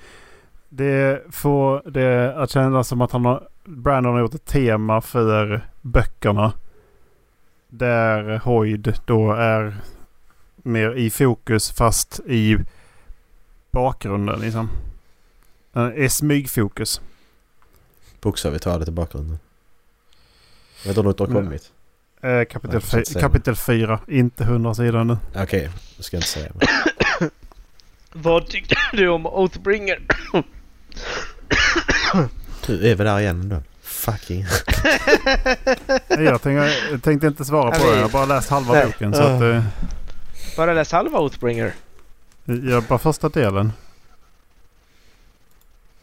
[0.75, 5.67] Det får det att kännas som att han har, Brandon har gjort ett tema för
[5.81, 6.53] böckerna.
[7.69, 9.77] Där Hoyd då är
[10.57, 12.59] mer i fokus fast i
[13.71, 14.69] bakgrunden liksom.
[15.73, 17.01] Han är smygfokus.
[18.21, 19.39] Bokstavligt talat i bakgrunden.
[20.87, 21.73] Vet du du har kommit?
[22.23, 25.17] Eh, kapitel, säga kapitel 4, inte 100 sidor nu.
[25.37, 26.53] Okej, det ska jag inte säga.
[28.13, 30.03] Vad tyckte du om Oathbringer?
[32.67, 33.63] Nu är vi där igen ändå.
[33.83, 34.47] Fucking...
[36.09, 37.97] Jag tänkte, jag tänkte inte svara på Ja, det.
[37.97, 38.87] Jag har bara läst halva Nej.
[38.87, 39.15] boken.
[39.15, 39.65] Så att, eh,
[40.57, 41.75] Bara läs halva Oathbringer?
[42.45, 43.73] jag bara första delen.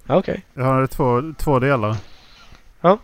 [0.06, 0.46] Ja, Okej.
[0.54, 1.98] Jag har två, två delar.
[2.82, 3.00] Ja.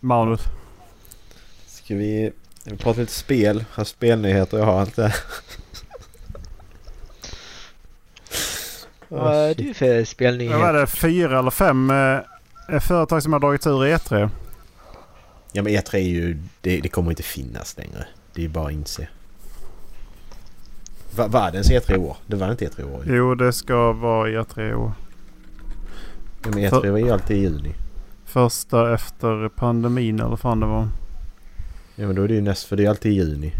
[0.00, 0.40] Manus.
[1.66, 2.32] Ska vi...
[2.64, 3.64] Vi pratar lite spel.
[3.72, 4.58] Har spelnyheter.
[4.58, 5.14] Jag har inte...
[9.10, 10.72] Vad är du för Vad var spelnyhet?
[10.74, 10.86] det?
[10.86, 14.30] Fyra eller fem eh, företag som har dragits ur E3.
[15.52, 16.38] Ja men E3 är ju...
[16.60, 18.06] Det, det kommer inte finnas längre.
[18.34, 19.08] Det är bara att inse.
[21.16, 22.16] Va, var det ens E3 i år?
[22.26, 23.02] Det var inte E3 i år.
[23.06, 24.92] Jo, det ska vara E3 år.
[26.44, 27.74] Ja, men E3 var ju alltid i juni.
[28.24, 30.88] Första efter pandemin eller vad fan det var.
[31.96, 32.64] Ja men då är det ju näst...
[32.64, 33.52] För det är alltid i juni.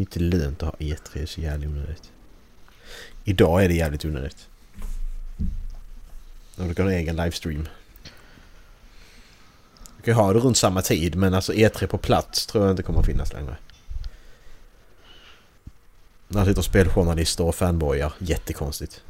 [0.00, 0.98] Det är inte lönt att ha E3.
[1.12, 2.10] Det är så jävla onödigt.
[3.24, 4.48] Idag är det jävligt onödigt.
[6.56, 7.68] Om du kan ha en egen livestream.
[9.96, 12.82] Du kan ha det runt samma tid men alltså E3 på plats tror jag inte
[12.82, 13.56] kommer att finnas längre.
[16.28, 18.12] När sitter speljournalister och fanboyar.
[18.18, 19.02] Jättekonstigt.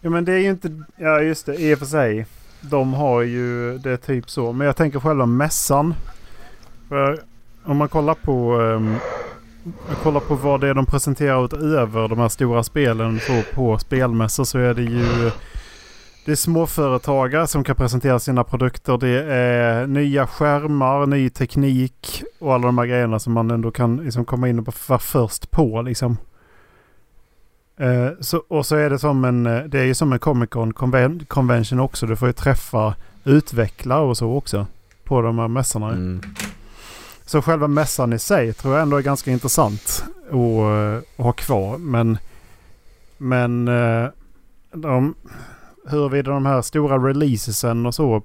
[0.00, 0.82] Ja men det är ju inte...
[0.96, 2.26] Ja just det, i och för sig.
[2.60, 4.52] De har ju det typ så.
[4.52, 5.94] Men jag tänker själva mässan.
[6.88, 7.22] För
[7.64, 8.56] om man kollar på...
[8.56, 8.98] Um,
[9.88, 13.78] jag kollar på vad det är de presenterar utöver de här stora spelen så på
[13.78, 15.30] spelmässor så är det ju...
[16.24, 18.98] Det är småföretagare som kan presentera sina produkter.
[18.98, 23.96] Det är nya skärmar, ny teknik och alla de här grejerna som man ändå kan
[23.96, 26.16] liksom komma in och vara först på liksom.
[27.78, 30.50] Eh, så, och så är det som en, eh, det är ju som en Comic
[30.50, 32.06] Con-convention också.
[32.06, 34.66] Du får ju träffa utvecklare och så också.
[35.04, 35.88] På de här mässorna.
[35.88, 36.20] Mm.
[37.28, 41.78] Så själva mässan i sig tror jag ändå är ganska intressant att, eh, ha kvar.
[41.78, 42.18] Men,
[43.18, 44.08] men eh,
[44.72, 45.14] de,
[45.86, 48.22] huruvida de här stora releasesen och så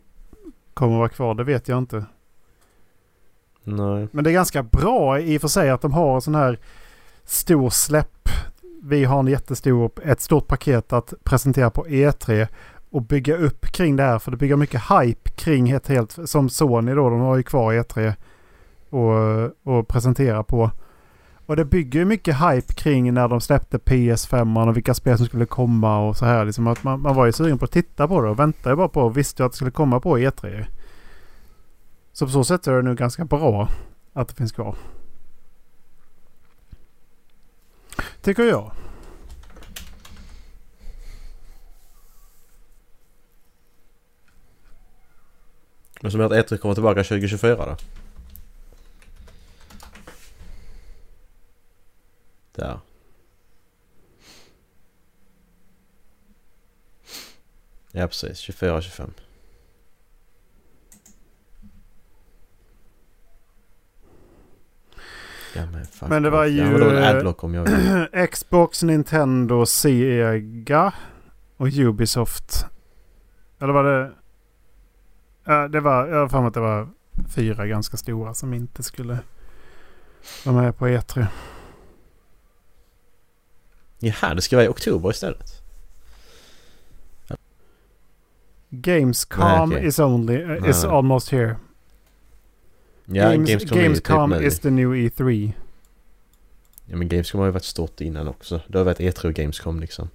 [0.73, 2.05] kommer att vara kvar, det vet jag inte.
[3.63, 4.07] Nej.
[4.11, 6.59] Men det är ganska bra i och för sig att de har en sån här
[7.23, 8.29] stor släpp.
[8.83, 12.47] Vi har en jättestor, ett stort paket att presentera på E3
[12.89, 14.19] och bygga upp kring det här.
[14.19, 17.73] För det bygger mycket hype kring ett helt, som Sony då, de har ju kvar
[17.73, 18.13] E3
[18.93, 20.71] och, och presentera på.
[21.45, 25.25] Och det bygger ju mycket hype kring när de släppte PS5 och vilka spel som
[25.25, 26.45] skulle komma och så här.
[26.45, 28.87] Liksom att man, man var ju sugen på att titta på det och väntade bara
[28.87, 30.65] på och visste att det skulle komma på E3.
[32.13, 33.69] Så på så sätt är det nu ganska bra
[34.13, 34.75] att det finns kvar.
[38.21, 38.71] Tycker jag.
[46.01, 47.75] Men som att E3 kommer tillbaka 2024 då?
[52.55, 52.79] Där.
[57.91, 59.09] Ja precis, 24-25.
[65.55, 66.57] Ja men Men det var ju,
[68.11, 68.27] Ja.
[68.27, 70.93] Xbox, Nintendo, Sega
[71.57, 72.65] och Ubisoft.
[73.59, 74.11] Eller var det...
[75.43, 76.07] Ja, det var...
[76.07, 76.89] Jag har för mig att det var
[77.29, 79.19] fyra ganska stora som inte skulle
[80.45, 81.27] vara med på E E3.
[84.03, 85.61] Jaha, det ska vara i oktober istället.
[88.69, 89.87] Gamescom Nej, okej.
[89.87, 90.43] is only...
[90.43, 90.91] uh, is Nej.
[90.91, 91.55] almost here.
[93.05, 95.51] Ja, Games, Gamescom, Gamescom typ is the new E E3.
[96.85, 98.61] Ja men Gamescom har ju varit stort innan också.
[98.67, 100.09] Det har varit E3 och Gamescom liksom.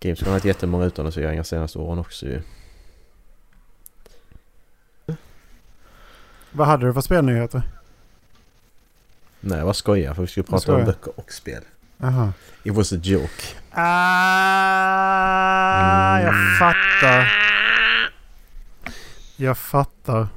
[0.00, 2.42] Gamescom har haft jättemånga utannonseringar senaste åren också ju.
[6.52, 7.62] Vad hade du för spelnyheter?
[9.40, 11.62] Nej jag bara skojar för vi skulle prata om böcker och spel.
[12.02, 12.32] Aha.
[12.64, 13.42] It was a joke.
[13.74, 15.00] Ah,
[16.20, 16.54] jag Mm.
[16.58, 17.28] fattar.
[19.36, 20.28] Jag fattar.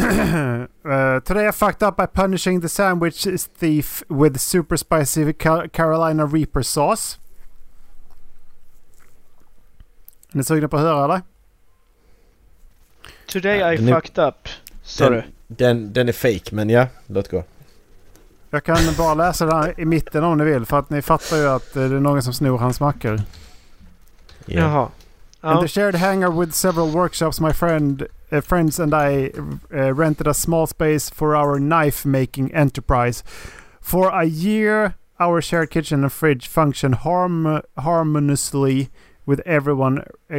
[0.00, 3.26] uh, today I fucked up by punishing the sandwich
[3.58, 7.18] thief with super spicy Ca- Carolina Reaper sauce.
[10.32, 11.20] Är ni sugna på att höra eller?
[13.26, 14.48] Today I den är- fucked up.
[14.82, 17.44] Sa Den, den, den är fake men ja, låt gå.
[18.50, 21.48] Jag kan bara läsa den i mitten om ni vill för att ni fattar ju
[21.48, 23.20] att eh, det är någon som snor hans mackor.
[24.46, 24.60] Ja.
[24.60, 24.84] Jaha.
[25.42, 25.62] In Ja.
[25.62, 29.30] the shared hangar with several workshops, my friend, uh, friends and I
[29.72, 33.24] uh, rented a small space for our knife making enterprise.
[33.80, 38.88] For a year, our shared kitchen and fridge function harm- harmoniously
[39.26, 40.36] with everyone uh,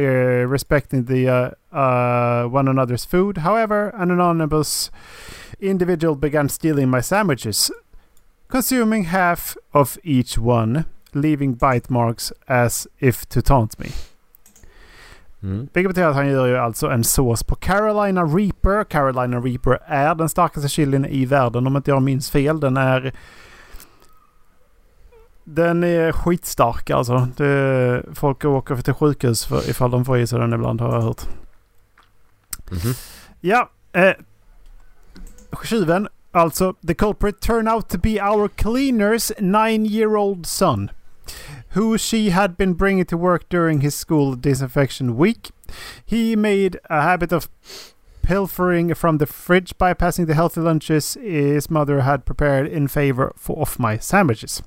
[0.52, 3.38] respecting the uh, uh, one another's food.
[3.38, 4.90] However, an anonymous
[5.60, 7.70] individual began stealing my sandwiches,
[8.52, 13.86] consuming half of each one, leaving bite marks as if to taunt me.
[15.42, 15.68] Mm.
[15.72, 18.84] Vilket betyder att han gör ju alltså en sås på Carolina Reaper.
[18.84, 22.60] Carolina Reaper är den starkaste chilin i världen om inte jag minns fel.
[22.60, 23.12] Den är...
[25.44, 27.28] Den är skitstark alltså.
[27.36, 31.02] Det, folk åker till sjukhus för, ifall de får i sig den ibland har jag
[31.02, 31.22] hört.
[32.70, 32.94] Mhm.
[33.40, 33.70] Ja.
[33.92, 34.12] Eh,
[35.64, 36.08] tjuven.
[36.34, 40.90] Alltså, the culprit turned out to be our cleaner's nine-year-old son.
[41.70, 45.50] who she had been bringing to work during his school disinfection week.
[46.04, 47.48] He made a habit of
[48.22, 53.78] pilfering from the fridge, bypassing the healthy lunches his mother had prepared in favor of
[53.78, 54.62] my sandwiches.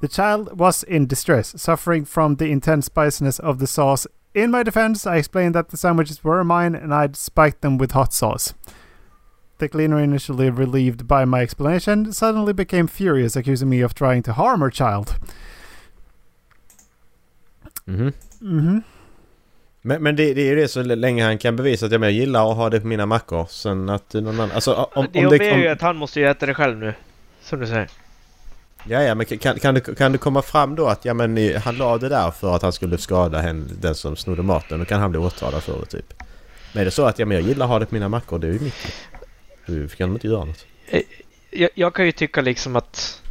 [0.00, 4.06] The child was in distress, suffering from the intense spiciness of the sauce.
[4.34, 7.92] In my defense, I explained that the sandwiches were mine and I'd spiked them with
[7.92, 8.54] hot sauce.
[9.60, 14.32] The cleaner, initially relieved by my explanation, suddenly became furious, accusing me of trying to
[14.32, 15.10] harm her child.
[17.84, 18.12] Mhm.
[18.40, 18.82] Mhm.
[19.82, 22.50] Men, men det, det är ju det så länge han kan bevisa att jag, gillar
[22.50, 23.46] att ha det på mina mackor.
[23.50, 24.50] Sen att någon annan...
[24.50, 26.78] Alltså om, det om jobbiga är ju om, att han måste ju äta det själv
[26.78, 26.94] nu.
[27.42, 27.90] Som du säger.
[28.84, 31.60] Ja, ja, men kan, kan, det, kan det komma fram då att ja, men, eh,
[31.60, 34.78] han la det där för att han skulle skada hen, den som snodde maten?
[34.78, 36.14] Då kan han bli åtalad för det typ.
[36.72, 38.38] Men är det så att ja, men jag gillar att ha det på mina mackor,
[38.38, 38.74] det är ju mitt.
[39.66, 40.66] Du kan de inte göra något.
[41.50, 43.22] Jag, jag kan ju tycka liksom att...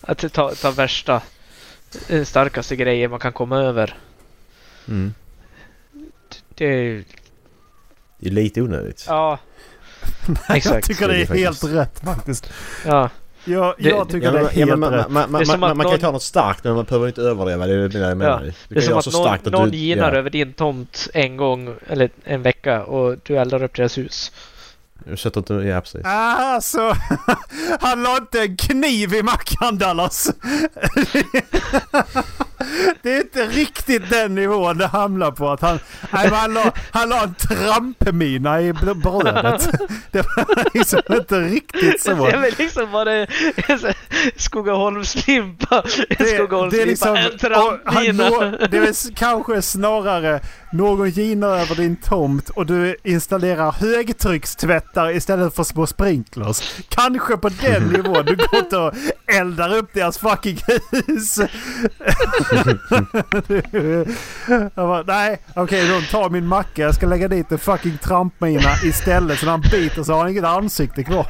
[0.00, 1.22] Att ta, ta värsta...
[2.08, 3.98] eh, Starkaste grejen man kan komma över.
[4.88, 5.14] Mm.
[6.54, 7.04] Det är ju...
[8.18, 9.04] Det är lite onödigt.
[9.08, 9.38] Ja.
[10.48, 10.86] Jag Exakt.
[10.86, 12.52] tycker det är Det är helt rätt faktiskt.
[12.86, 13.10] Ja.
[13.44, 15.08] Jag, Det- jag tycker Ja, det är helt ja, man, rätt.
[15.10, 17.66] man, man, man, man kan ju någon- ta något starkt men man behöver inte överdriva.
[17.66, 18.40] Det är det jag menar.
[18.68, 19.76] Du Det kan är som så att starkt någon, att någon du...
[19.76, 20.18] ginar ja.
[20.18, 24.32] över din tomt en gång eller en vecka och du eldar upp deras hus.
[25.16, 25.54] Sätter inte...
[25.54, 26.00] Ja, precis.
[26.04, 26.96] Ah, så
[27.80, 30.30] han la inte en kniv i mackan Dallas.
[33.02, 35.50] Det är inte riktigt den nivån det hamnar på.
[35.50, 35.78] Att han,
[36.12, 39.68] nej, han, la, han la en trampmina i br- brödet.
[40.10, 42.10] Det var liksom inte riktigt så.
[42.26, 43.26] Det är väl liksom bara en
[44.36, 45.76] Skogaholmslimpa.
[45.76, 48.30] En Det, det Skogaholmslimpa, liksom, en trampmina.
[48.70, 50.40] det är s- kanske snarare
[50.72, 56.82] någon ginar över din tomt och du installerar högtryckstvättar istället för små sprinklers.
[56.88, 58.24] Kanske på den nivån.
[58.24, 58.92] Du går inte och
[59.26, 60.58] eldar upp deras fucking
[61.06, 61.38] hus.
[64.48, 66.82] Jag bara, nej, okej de tar min macka.
[66.82, 69.38] Jag ska lägga dit en fucking trampmina istället.
[69.38, 71.26] Så när han biter så har han inget ansikte kvar.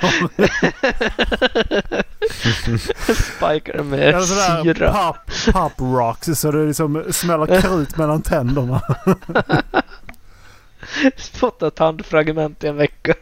[3.15, 4.93] Spikar med Eller sådär syra.
[4.93, 5.17] pop,
[5.55, 8.83] pop rocks så det liksom smäller krut mellan tänderna.
[11.17, 13.15] Spottat tandfragment i en vecka.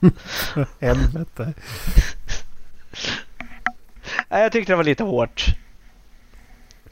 [0.80, 1.52] Helvete.
[4.28, 5.46] Nej, jag tyckte det var lite hårt.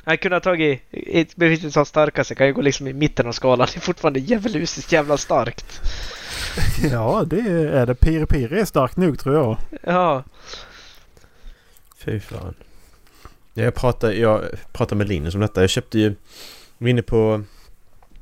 [0.05, 0.83] Jag kunde ha tagit...
[0.91, 3.67] Ett bevisligt som starkaste kan ju gå liksom i mitten av skalan.
[3.73, 5.81] Det är fortfarande djävulusiskt jävla starkt.
[6.93, 7.95] Ja, det är det.
[7.95, 9.57] Piri Piri är starkt nog tror jag.
[9.83, 10.25] Ja.
[12.07, 12.55] Fy fan.
[13.55, 15.61] Jag pratade, jag pratade med Linus om detta.
[15.61, 16.09] Jag köpte ju...
[16.79, 17.43] Vi var inne på...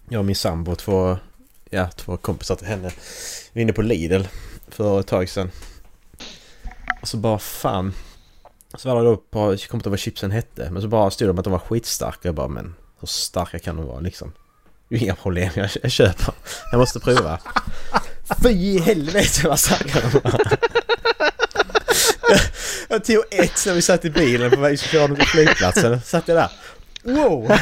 [0.08, 1.18] Jag och min sambo, två,
[1.70, 2.90] ja, två kompisar till henne.
[3.52, 4.22] Vi var inne på Lidl
[4.68, 5.50] för ett tag sedan.
[7.02, 7.92] Och så bara fan.
[8.74, 10.70] Så var det då på, jag kommer inte ihåg vad chipsen hette.
[10.70, 12.18] Men så bara stod det att de var skitstarka.
[12.22, 14.32] Jag bara men hur starka kan de vara liksom?
[14.90, 16.34] Inga problem, jag, jag köper.
[16.70, 17.40] Jag måste prova.
[18.42, 20.58] Fy i helvete vad starka de var.
[22.88, 26.00] Jag tog ett när vi satt i bilen på väg till till flygplatsen.
[26.00, 26.50] Satt jag där.
[27.02, 27.44] Wow!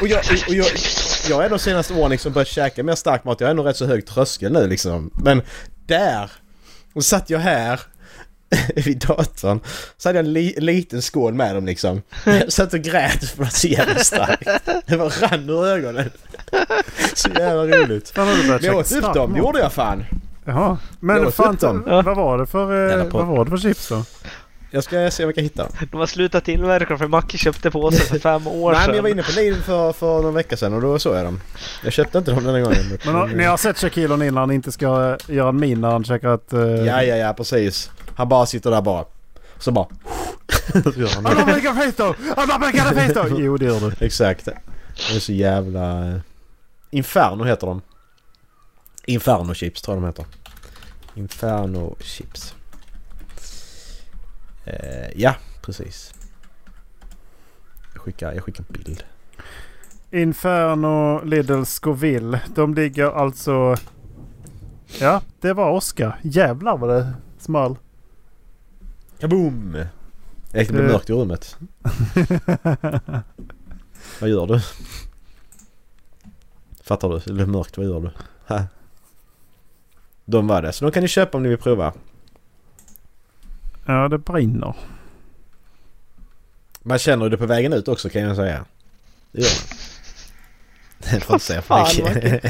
[0.00, 0.66] och jag, och jag,
[1.28, 3.40] jag är de senaste åren liksom börjat käka mer stark mat.
[3.40, 5.10] Jag är nog rätt så hög tröskel nu liksom.
[5.14, 5.42] Men
[5.86, 6.30] där!
[6.94, 7.80] Och satt jag här
[8.74, 9.60] vid datorn.
[9.96, 12.02] Så hade jag en li, liten skål med dem liksom.
[12.24, 14.48] Jag satt och grät för att så jävla starkt.
[14.86, 16.10] Det var rann ur ögonen.
[17.14, 18.12] Så jävla roligt.
[18.16, 20.04] Men jag åt upp dem, det gjorde jag fan.
[20.46, 20.78] Jaha.
[21.00, 21.58] Men fan.
[21.86, 22.02] Ja.
[22.02, 24.04] vad var det för, eh, vad var det för chips då?
[24.70, 25.68] Jag ska se om jag kan hitta.
[25.90, 28.86] De har slutat tillverka för Macke köpte påsen för fem år Nej sedan.
[28.86, 31.24] men jag var inne på Lidl för, för någon vecka sedan och då såg jag
[31.24, 31.40] dem.
[31.84, 32.98] Jag köpte inte dem den här gången.
[33.04, 35.80] Men har- ni har sett Shaquille O'Neal när han inte ska eh, göra en min
[35.80, 36.52] när han käkar ett...
[36.54, 37.90] Uh, Ja, ja, ja precis.
[38.16, 39.04] Han bara sitter där bara.
[39.58, 39.86] Så bara...
[40.82, 41.30] Så gör han det.
[41.30, 42.16] I'm not making a face though!
[42.36, 43.40] I'm not making a face though!
[43.40, 44.06] Jo det gör du.
[44.06, 44.44] Exakt.
[44.44, 46.14] Det är så jävla...
[46.90, 47.80] Inferno heter de.
[49.06, 50.24] Inferno chips tror jag de heter.
[51.14, 52.54] Inferno chips.
[54.64, 56.14] Eh, ja, precis.
[57.92, 59.04] Jag skickar, jag skickar en bild.
[60.10, 62.40] Inferno Lidl Scoville.
[62.54, 63.76] De ligger alltså...
[65.00, 66.20] Ja, det var Oscar.
[66.22, 67.76] Jävlar vad det small.
[69.18, 69.72] Kaboom!
[70.52, 71.56] Det blir Det- mörkt i rummet.
[74.20, 74.60] Vad gör du?
[76.82, 77.18] Fattar du?
[77.18, 77.76] Det blir mörkt.
[77.78, 78.10] Vad gör du?
[78.46, 78.64] Ha.
[80.28, 80.72] De var det.
[80.72, 81.92] Så de kan ni köpa om ni vill prova.
[83.86, 84.74] ja, det brinner.
[86.82, 88.64] Man känner det på vägen ut också kan jag säga.
[89.32, 89.78] Det gör man.
[91.12, 92.42] Jag får inte säga för Fan, mycket.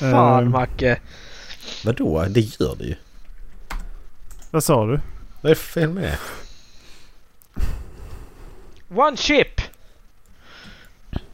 [0.00, 1.00] Fan Ehm, Macke.
[1.84, 2.24] Vadå?
[2.28, 2.94] Det gör det ju.
[4.50, 5.00] Vad sa du?
[5.40, 6.18] Vad är fel med det?
[8.96, 9.53] One chip!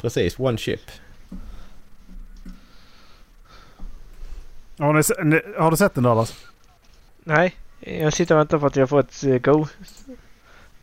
[0.00, 0.80] Precis, one chip.
[4.78, 6.34] Har, ni, har du sett den Dallas?
[7.24, 9.66] Nej, jag sitter och väntar på att jag får ett eh, go.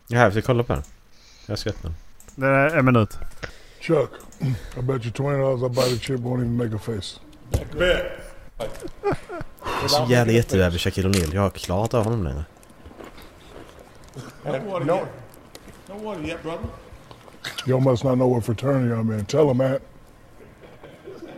[0.07, 0.83] Ja, jag ska kolla på den.
[1.45, 1.93] Jag har sett den.
[2.35, 3.17] Det är en minut.
[3.79, 4.09] Chuck,
[4.77, 7.19] I bet you twenty dollars I buy the chip won't even make a face.
[9.63, 11.35] Jag är så jävla jätterädd för Shaquille O'Neal.
[11.35, 12.45] Jag har klarat av honom längre.
[14.85, 15.07] No.
[17.65, 19.25] Y'all must not know what fraternity I'm in.
[19.25, 19.79] Tell him, man.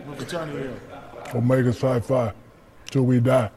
[0.04, 0.80] What fraternity are you
[1.34, 2.32] Omega Psi Phi.
[2.90, 3.50] Till we die.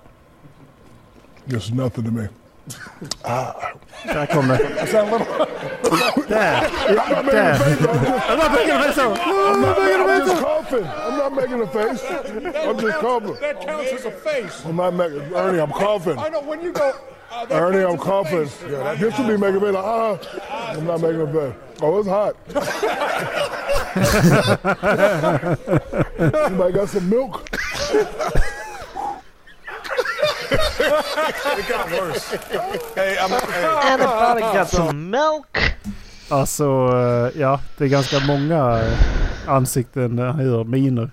[1.47, 2.27] It's nothing to me.
[4.05, 4.57] Där kom det.
[6.27, 6.69] Där!
[6.89, 7.71] I'm not making a face.
[7.79, 9.01] I'm just, Jag bara pekade mig så!
[9.01, 10.85] I'm not, I'm just coughing.
[10.85, 12.03] I'm not making a face.
[12.67, 13.35] I'm just coughing.
[13.41, 14.65] That counts as a face.
[14.65, 15.33] I'm not making.
[15.33, 16.17] Ernie, I'm coughing.
[16.17, 16.93] I know when you go.
[17.33, 18.71] Uh, Ernie, I'm counts as coughing.
[18.71, 20.17] Yeah, this should be making me like, ah.
[20.69, 21.53] I'm not making a face.
[21.81, 22.35] Oh, it's hot.
[26.45, 27.49] Anybody got some milk?
[31.57, 32.29] it got worse.
[32.93, 35.57] Hey, I'm, hey, Anybody got some milk?
[36.29, 37.59] Alltså, eh, ja.
[37.77, 38.93] Det är ganska många eh,
[39.47, 41.11] ansikten där han gör miner.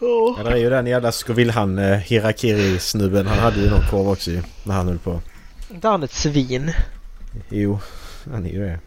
[0.00, 3.26] Ja, det är ju den jävla Scoville han eh, Hirakiri-snubben.
[3.26, 4.42] Han hade ju någon korv också ju.
[4.64, 5.20] När han höll på.
[5.70, 6.70] Inte han ett svin?
[7.48, 7.78] Jo,
[8.32, 8.78] han är ju det.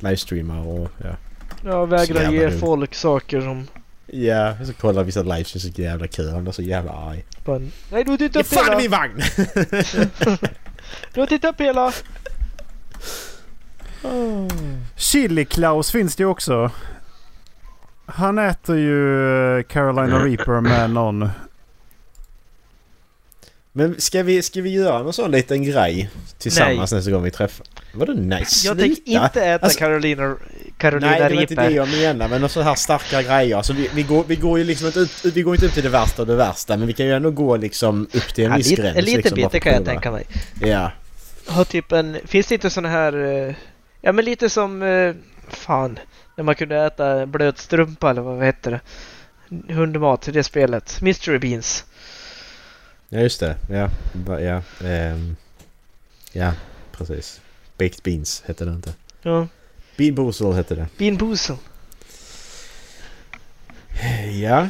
[0.00, 1.16] Livestreamar och ja.
[1.64, 2.60] Jag vägrar Så ge dumt.
[2.60, 3.66] folk saker som...
[4.06, 5.52] Ja, jag ska kolla vissa lives.
[5.52, 6.30] Det är så jävla kul.
[6.30, 7.24] Han är så jävla arg.
[7.44, 8.78] Bara, Nej, du tittar Ge upp fan i hela!
[8.78, 9.20] min vagn!
[11.14, 11.92] Du tittar upp hela!
[14.96, 16.70] Chili Klaus finns det ju också.
[18.14, 21.28] Han äter ju eh, Carolina Reaper med någon.
[23.72, 27.66] Men ska vi, ska vi göra någon sån liten grej tillsammans nästa gång vi träffar?
[27.94, 28.38] Vadå nej?
[28.40, 28.76] Jag Sluta!
[28.80, 30.36] tänker inte äta Alltså- Carolina,
[30.76, 32.28] Carolina Nej, det var inte det jag menar.
[32.28, 33.56] Men så här starka grejer.
[33.56, 35.82] Alltså vi, vi, går, vi går ju liksom inte ut, vi går inte upp till
[35.82, 36.76] det värsta och det värsta.
[36.76, 38.96] Men vi kan ju ändå gå liksom upp till en Ja, viss lite, gräns.
[38.96, 40.26] en liten liksom, bit det kan jag tänka mig.
[40.60, 40.92] Ja.
[41.48, 42.16] Ha typ en...
[42.24, 43.46] Finns det inte såna här...
[43.48, 43.54] eh,
[44.00, 44.82] Ja men lite som...
[44.82, 45.14] eh,
[45.48, 45.98] Fan.
[46.36, 48.80] När man kunde äta blöt strumpa eller vad heter det?
[49.72, 51.00] Hundmat det spelet.
[51.00, 51.84] Mystery Beans.
[53.08, 53.56] Ja, just det.
[53.68, 53.90] Ja,
[54.40, 54.62] ja.
[54.86, 55.36] ehm,
[56.32, 56.52] ja,
[56.92, 57.40] precis.
[57.78, 58.94] Baked beans hette det inte.
[59.22, 59.46] Ja.
[59.96, 60.86] Bean boozle hette det.
[60.98, 61.56] Bean Boozle.
[64.40, 64.68] Ja.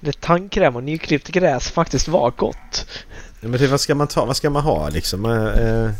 [0.00, 2.86] Det tandkräm och nyklippt gräs faktiskt var gott.
[3.40, 4.24] Ja, Men typ, vad ska man ta?
[4.24, 5.24] Vad ska man ha liksom?
[5.24, 5.90] Eh, eh,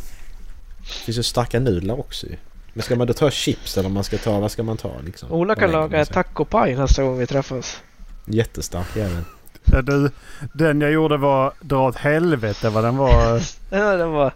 [0.79, 2.37] det finns ju starka nudlar också ju.
[2.73, 5.33] Men ska man då ta chips eller man ska ta, vad ska man ta liksom?
[5.33, 7.81] Ola kan laga en tacopaj nästa gång vi träffas.
[8.25, 9.25] Jättestark jävel.
[9.73, 10.11] Ja, du,
[10.53, 13.43] den jag gjorde var dra åt helvete vad den var.
[13.71, 14.33] Ja, den var...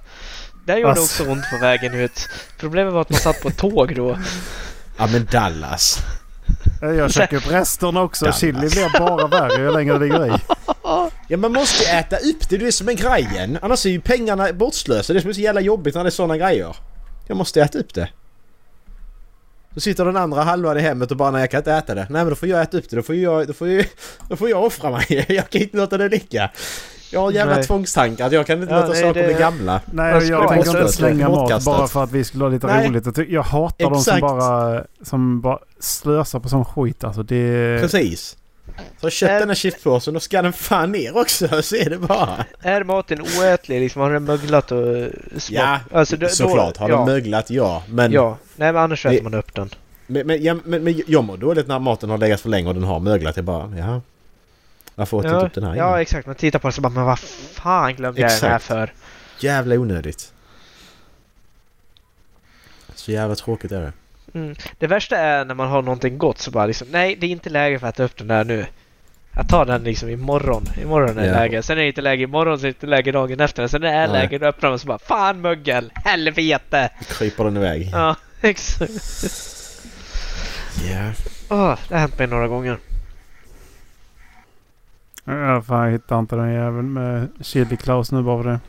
[0.66, 1.22] Den gjorde Alltså.
[1.22, 2.28] också ont på vägen ut.
[2.58, 4.18] Problemet var att man satt på tåg då.
[4.98, 5.98] Ja men Dallas.
[6.80, 8.24] Jag käkade upp resterna också.
[8.24, 8.40] Dallas.
[8.40, 10.38] Chili blir bara värre ju längre det ligger i.
[11.28, 13.58] Ja man måste ju äta upp det, det är som är grejen.
[13.62, 15.18] Annars är ju pengarna bortslösade.
[15.18, 16.76] Det är som är så jävla jobbigt när det är sådana grejer.
[17.26, 18.08] Jag måste äta upp det.
[19.74, 22.00] Så sitter den andra halvan i hemmet och bara nej jag kan inte äta det.
[22.10, 22.96] Nej men då får jag äta upp det.
[22.96, 23.86] Då får jag, då får jag,
[24.28, 25.24] då får jag offra mig.
[25.28, 26.50] Jag kan inte låta det ligga.
[27.12, 27.64] Jag har jävla Nej.
[27.64, 29.80] tvångstankar jag kan inte Ja, låta nej, saker det- bli gamla.
[29.92, 32.88] Nej, jag ska tänker inte slänga mat bara för att vi skulle ha lite Nej.
[32.88, 33.06] roligt.
[33.16, 34.20] Jag Jag hatar de som Exakt.
[34.20, 37.04] bara, som bara slösar på sån skit.
[37.04, 37.78] Alltså det...
[37.82, 38.36] Precis.
[39.00, 39.38] Så köp Äh.
[39.38, 41.62] den här chipspåsen och ska den fan ner också.
[41.62, 42.44] Så är det bara.
[42.60, 44.02] Är maten oätlig liksom?
[44.02, 44.84] Har den möglat och
[45.36, 45.58] smak?
[45.58, 46.76] Ja, alltså, då- Såklart.
[46.76, 47.50] Har ja, de möglat?
[47.50, 47.82] Ja.
[47.88, 48.36] Men, Ja.
[48.56, 49.70] Nej men annars äter man upp den.
[50.06, 52.74] men, men, ja, men, men jag mår dåligt när maten har legat för länge och
[52.74, 53.36] den har möglat.
[53.36, 54.00] Jag bara, ja.
[54.94, 56.00] Varför åt jag Ja, inte upp den här ja innan?
[56.00, 56.26] exakt.
[56.26, 58.92] Man tittar på den så bara men vad fan glömde jag den här för?
[59.40, 60.32] Jävla onödigt.
[62.94, 63.92] Så jävla tråkigt är det.
[64.34, 64.54] Mm.
[64.78, 67.50] Det värsta är när man har någonting gott så bara liksom nej det är inte
[67.50, 68.66] läge för att äta upp den där nu.
[69.36, 70.64] Jag tar den liksom imorgon.
[70.82, 71.32] Imorgon är Ja.
[71.32, 71.62] läge.
[71.62, 73.66] Sen är det inte läge imorgon, så är det inte läge dagen efter.
[73.66, 74.22] Sen är det Nej.
[74.22, 75.92] läge, då öppnar man så bara Fan mögel!
[75.94, 76.90] Helvete!
[77.08, 77.88] Kryper den iväg.
[77.92, 78.90] Ja, exakt.
[80.90, 81.12] Ja.
[81.50, 82.78] Åh, det har hänt mig några gånger.
[85.24, 88.60] Ja, fan, jag hittar inte den jäveln med Chili Klaus nu bara för det.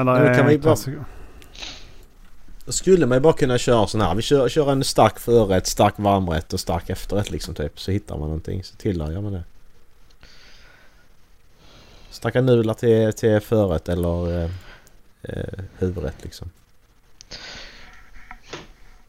[0.00, 0.76] Eller, Men kan eh, man ju bara-
[2.72, 4.14] skulle man ju bara kunna köra sån här.
[4.14, 7.80] Vi kör, kör en stark förrätt, stark varmrätt och stark efterrätt liksom typ.
[7.80, 8.64] Så hittar man någonting.
[8.64, 9.44] Så tillagar man det.
[12.10, 14.50] Starka nudlar till, till förrätt eller eh,
[15.22, 16.50] eh, huvudrätt liksom.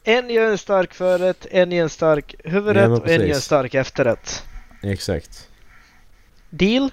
[0.03, 3.36] En gör en stark förrätt, en gör en stark Ja, huvudrätt men och en gör
[3.36, 4.43] en stark efterrätt.
[4.84, 5.49] Exakt.
[6.49, 6.89] Deal?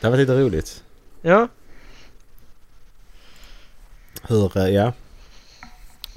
[0.00, 0.84] Det varit lite roligt.
[1.22, 1.48] Ja.
[4.22, 4.92] Hur, eh, ja.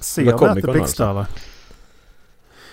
[0.01, 1.33] Ser Vad du kommer att det Conan blixtrar alltså?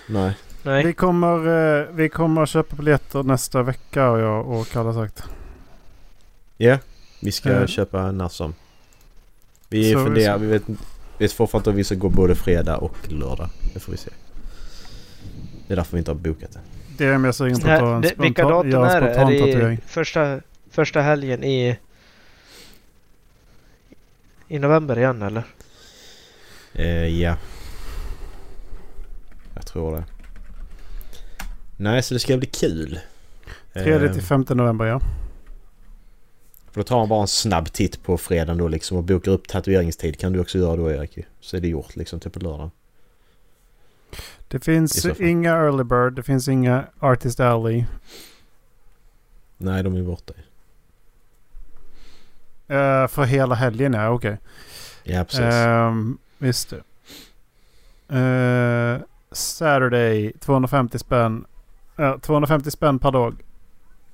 [0.09, 0.21] eller?
[0.21, 0.37] Nej.
[0.63, 0.85] Nej.
[0.85, 1.37] Vi kommer,
[1.79, 5.23] eh, vi kommer att köpa biljetter nästa vecka har jag och Kalle sagt.
[6.57, 6.77] Ja.
[7.21, 7.65] Vi ska Eh.
[7.67, 8.53] köpa när som.
[9.69, 10.33] Vi Så- funderar.
[10.33, 10.63] så- Vi vet,
[11.17, 13.49] vet fortfarande inte om vi ska gå både fredag och lördag.
[13.73, 14.09] Det får vi se.
[15.67, 16.59] Det är därför vi inte har bokat det.
[16.97, 19.07] Det är mer sugen på att ta en det, vilka spontan, datum är det?
[19.09, 20.39] Är spontan det första,
[20.71, 21.77] första helgen i...
[24.47, 25.43] I november igen eller?
[26.73, 27.37] Eh, ja.
[29.53, 30.03] Jag tror det.
[31.77, 32.99] Nej, så det ska bli kul.
[33.73, 35.01] 3 Eh, till 5 november ja.
[36.71, 39.47] För då tar man bara en snabb titt på fredagen då liksom och bokar upp
[39.47, 41.17] tatueringstid kan du också göra då Erik.
[41.39, 42.69] Så är det gjort liksom till på lördag.
[44.47, 47.85] Det finns inga early bird, det finns inga artist alley.
[49.57, 50.33] Nej, de är borta.
[52.67, 54.37] Eh, för hela helgen ja, okej.
[55.03, 55.65] Ja, precis.
[55.67, 56.81] Um, visst det.
[58.17, 61.45] Eh, Saturday 250 spänn.
[61.99, 63.35] Uh, 250 spänn per dag.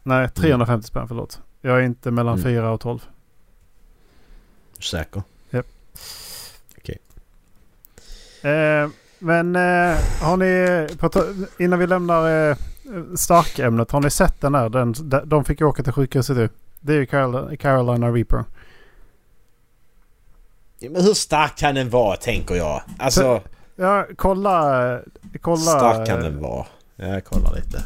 [0.03, 1.41] Nej, 350 spänn förlåt.
[1.61, 2.43] Jag är inte mellan Mm.
[2.43, 2.99] 4 och 12.
[4.79, 5.23] Säker?
[8.41, 10.87] Eh, men eh, har ni,
[11.65, 12.57] innan vi lämnar eh,
[13.15, 14.69] starkämnet, har ni sett den där?
[14.69, 14.95] Den,
[15.29, 16.49] de- fick ju åka till sjukhuset ju.
[16.81, 18.43] Det är ju Carol, Carolina Reaper.
[20.85, 22.81] Ja, men hur stark kan den vara tänker jag?
[22.99, 23.41] Alltså,
[23.75, 24.99] Ja, kolla.
[25.41, 26.65] kolla stark kan den vara.
[26.95, 27.83] Jag kollar lite.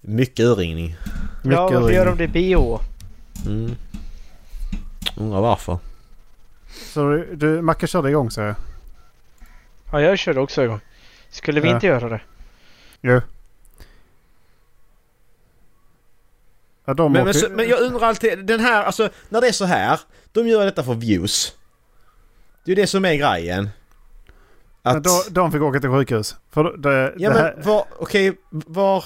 [0.00, 0.96] Mycket urringning.
[1.42, 2.80] Mycket ja, varför gör de det i bio?
[3.46, 3.74] Mm.
[5.16, 5.78] Undrar varför.
[6.94, 8.54] Så du, du Macke körde igång så jag.
[9.92, 10.80] Ja, jag körde också igång.
[11.30, 11.74] Skulle vi Ja.
[11.74, 12.20] inte göra det?
[13.00, 13.12] Jo.
[13.12, 13.20] Ja,
[16.94, 19.52] de Men, åker, men, så, men jag undrar alltid, den här, alltså när det är
[19.52, 20.00] så här.
[20.32, 21.56] De gör detta för views.
[22.64, 23.70] Det är ju det som är grejen.
[24.82, 25.34] men Att...
[25.34, 26.36] de, fick åka till sjukhus.
[26.50, 29.04] För det, ja det men var, okej, var...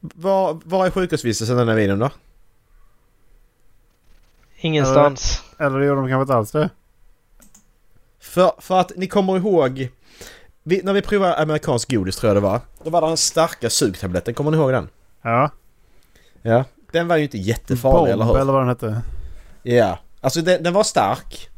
[0.00, 2.10] Var, var är sjukhusvistelsen den här videon då?
[4.56, 5.42] Ingenstans.
[5.58, 6.70] Eller gjorde de kanske inte alls det?
[8.20, 9.88] För, för att ni kommer ihåg...
[10.62, 12.60] Vi, när vi provade amerikansk godis tror jag det var.
[12.84, 14.88] Då var det den starka sugtabletten, kommer ni ihåg den?
[15.22, 15.50] Ja.
[16.42, 16.64] Ja.
[16.96, 18.42] Den var ju inte jättefarlig, eller Bomb hur?
[18.42, 19.02] eller vad den hette.
[19.62, 19.98] Ja.
[20.20, 21.48] Alltså den, den var stark.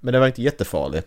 [0.00, 1.02] Men den var inte jättefarlig.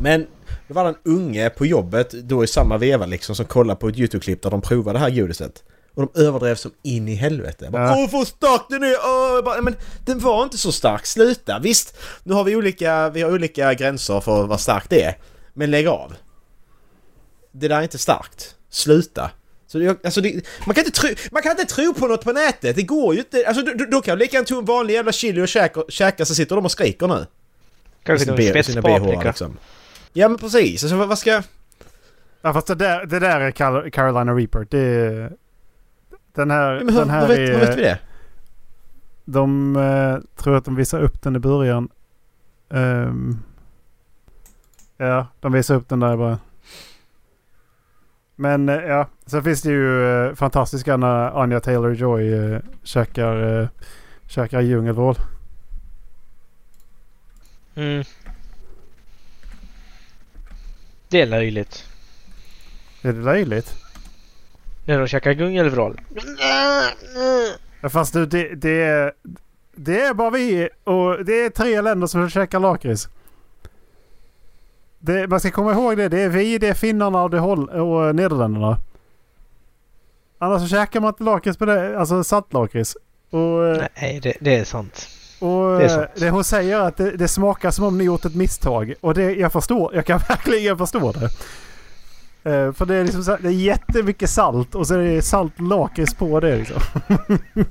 [0.00, 0.26] Men
[0.68, 3.96] det var en unge på jobbet då i samma veva liksom som kollade på ett
[3.96, 5.62] YouTube-klipp där de provade det här godiset.
[5.94, 7.68] Och de överdrev som in i helvete.
[7.70, 7.96] Bara, Ja.
[7.98, 8.96] Åh vad stark den är!
[9.04, 9.34] Åh!
[9.34, 11.58] Jag Bara, men den var inte så stark, sluta!
[11.58, 15.16] Visst, nu har vi olika, vi har olika gränser för vad starkt det är.
[15.54, 16.14] Men lägg av!
[17.52, 18.54] Det där är inte starkt.
[18.70, 19.30] Sluta!
[19.68, 22.32] Så det, alltså det, man, kan inte tro, man kan inte tro på något på
[22.32, 23.44] nätet, det går ju inte.
[23.46, 26.24] Alltså då, då kan jag lika gärna ta en vanlig jävla chili och käka, käka
[26.24, 27.26] så sitter de och skriker nu.
[28.02, 29.22] Kanske BH spetspaprika.
[29.22, 29.56] liksom.
[30.12, 31.42] Ja men precis, alltså vad vad ska...
[32.42, 33.50] Ja fast det där, det där är
[33.90, 34.66] Carolina Reaper.
[34.70, 35.30] Det
[36.38, 37.52] den här, Ja, men hur, den här hur, vet, är...
[37.52, 37.98] hur vet vi det?
[39.24, 41.88] De eh, tror att de visar upp den i början.
[42.70, 43.38] Ehm,
[44.96, 46.38] ja, de visar upp den där bara.
[48.40, 53.68] Men eh, ja, sen finns det ju uh, fantastiska när Anya Taylor-Joy uh, käkar,
[54.26, 55.16] käkar djungelvrål.
[57.74, 58.04] Mm.
[61.08, 61.84] Det är löjligt.
[63.02, 63.74] Är det löjligt?
[64.84, 66.00] När de käkar gungelvrål.
[67.80, 69.12] Ja, fast du, det, det, är,
[69.74, 73.08] det är bara vi och det är tre länder som käkar lakrits.
[74.98, 76.08] Det, man ska komma ihåg det.
[76.08, 78.78] Det är vi, det är finnarna och, det håll, och Nederländerna.
[80.38, 81.98] Annars så käkar man inte lakrits på det.
[81.98, 82.96] Alltså saltlakrits.
[83.32, 85.08] Eh, Nej, det, det är sant.
[85.40, 86.10] och det är det, sant.
[86.16, 88.94] det hon säger att det, det smakar som om ni gjort ett misstag.
[89.00, 89.94] Och det, jag förstår.
[89.94, 91.24] Jag kan verkligen förstå det.
[92.50, 96.14] Eh, för det är liksom det är jättemycket salt och så är det salt lakrits
[96.14, 96.80] på det liksom.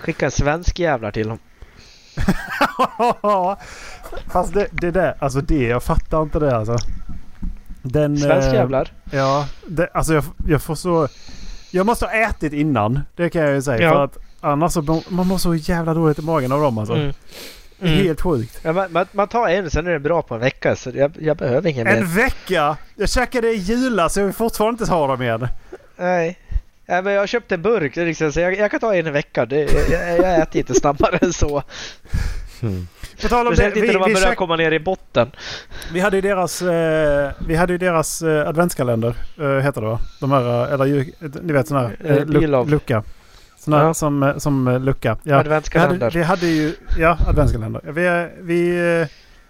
[0.00, 1.38] Skicka svensk jävlar till dem.
[4.32, 6.76] Fast det, det där, alltså det, jag fattar inte det alltså.
[7.82, 8.92] Den, Svensk eh, jävlar.
[9.10, 11.08] Ja, det, alltså jag, jag får så...
[11.70, 13.00] Jag måste ha ätit innan.
[13.16, 13.82] Det kan jag ju säga.
[13.82, 13.92] Ja.
[13.92, 16.94] För att annars så man mår så jävla dåligt i magen av dem alltså.
[16.94, 17.12] Mm.
[17.80, 18.60] Är Helt sjukt.
[18.62, 20.76] Ja, man, man, tar en, sen är det bra på en vecka.
[20.76, 21.96] Så jag, jag behöver ingen mer.
[21.96, 22.76] En vecka!
[22.96, 25.48] Jag käkade i julas så jag vill fortfarande inte ha dem igen.
[25.96, 26.38] Nej.
[26.86, 29.10] Ja, men jag har köpt en burk, liksom, så jag, jag kan ta en i
[29.10, 29.48] veckan.
[29.48, 31.62] Det, jag, jag äter inte snabbare än så.
[32.60, 32.86] Hmm.
[33.22, 35.30] På tal om det, Speciellt vi, inte när man börjar check, komma ner i botten.
[35.92, 40.00] vi hade ju deras, eh, vi hade ju deras eh, adventskalender, eh, heter det va?
[40.20, 41.12] De här, eh, eller ju,
[41.42, 43.02] ni vet sån här Eh, eh, lu- lucka.
[43.58, 43.94] Sån här Ja.
[43.94, 45.08] som, eh, som eh, lucka.
[45.08, 45.18] Ja.
[45.22, 46.10] Vi hade, Adventskalender.
[46.10, 47.80] vi hade ju, ja adventskalender.
[47.92, 49.08] Vi, eh, vi, eh,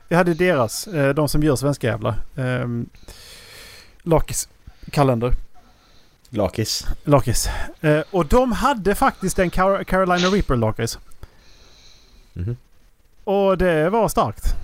[0.09, 2.09] vi hade deras, eh, de som gör svenska jävla.
[2.37, 2.67] Eh,
[4.03, 4.49] Lakis
[4.91, 5.33] kalender.
[6.29, 6.87] Lakis.
[7.05, 7.49] Lakis.
[7.81, 10.99] Eh, och de hade faktiskt en Car- Carolina Reaper lakris.
[12.33, 12.57] Mhm.
[13.25, 14.55] Och det var starkt.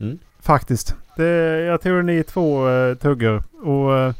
[0.00, 0.18] Mm.
[0.40, 0.94] Faktiskt.
[1.16, 3.42] Det, jag tog den i två uh, tuggor.
[3.62, 4.14] Och eh,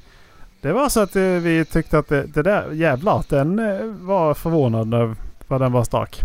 [0.61, 4.35] det var så att eh, vi tyckte att det, det där jävlar, den uh, var
[4.35, 5.17] förvånad över
[5.49, 6.21] vad den var stark.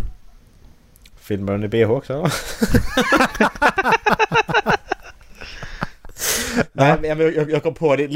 [1.19, 2.13] Filmar den i bh också?
[6.71, 8.07] Nej, men jag, jag, jag kom på det.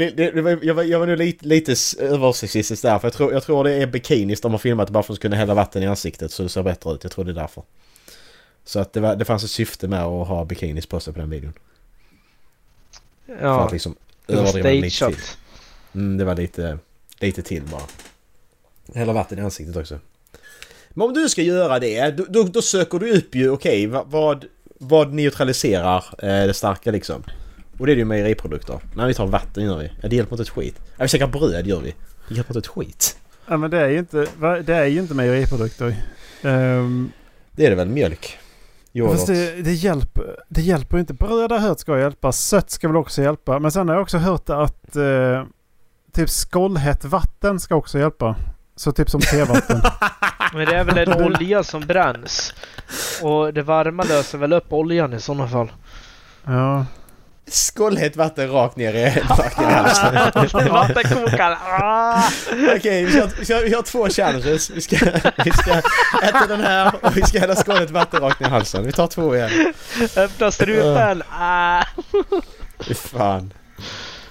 [0.42, 2.98] var, jag, var, jag var nu lite, lite översiktssistisk där.
[2.98, 5.36] För jag tror, jag tror det är bikinis de har filmat bara för att kunna
[5.36, 7.02] hälla vatten i ansiktet så det ser bättre ut.
[7.02, 7.62] Jag tror det är därför.
[8.68, 11.18] Så att det, var, det fanns ett syfte med att ha bikinis på sig på
[11.20, 11.52] den videon.
[13.26, 13.96] För Ja, att liksom
[14.26, 14.92] det var överdriva lite till.
[14.92, 15.38] stageat.
[15.94, 16.78] Mm, det var lite,
[17.20, 17.82] lite till bara.
[18.94, 19.98] Hälla vatten i ansiktet också.
[20.90, 24.04] Men om du ska göra det, då, då, då söker du upp ju, okej, va-
[24.06, 24.44] vad,
[24.78, 27.22] vad neutraliserar eh, det starka liksom?
[27.78, 28.80] Och det är ju mejeriprodukter.
[28.96, 29.92] Nej, vi tar vatten gör vi.
[30.02, 30.74] Ja, det hjälper inte ett skit.
[30.96, 31.94] Ja, vi käkar bröd gör vi.
[32.28, 33.18] Det hjälper inte ett skit.
[33.48, 34.26] Ja men det är ju inte,
[34.66, 35.96] det är ju inte mejeriprodukter.
[36.42, 37.12] Um,
[37.52, 38.38] Det är det väl, mjölk?
[38.96, 39.16] Yoghurt.
[39.16, 41.14] fast det, det, hjälper, det hjälper inte.
[41.14, 42.32] Bröd har jag hört ska hjälpa.
[42.32, 43.58] Sött ska väl också hjälpa.
[43.58, 45.44] Men sen har jag också hört att eh,
[46.12, 48.36] typ skållhett vatten ska också hjälpa.
[48.76, 49.80] Så typ som tevatten.
[50.52, 52.54] Men det är väl en olja som bränns.
[53.22, 55.72] Och det varma löser väl upp oljan i sådana fall.
[56.44, 56.86] ja.
[57.50, 59.20] Skållhett vatten rakt ner i, i
[59.64, 60.14] halsen.
[60.72, 61.58] Vattenkokaren!
[62.76, 64.70] Okej, vi, kör- vi, kör- vi har två challenges.
[64.70, 64.96] Vi ska,
[65.44, 65.70] vi ska
[66.22, 68.86] äta den här och vi ska hälla skålet vatten rakt ner i halsen.
[68.86, 69.72] Vi tar två igen.
[70.16, 71.22] Öppna strupen!
[71.30, 71.84] Ah!
[72.80, 73.52] Fy fan.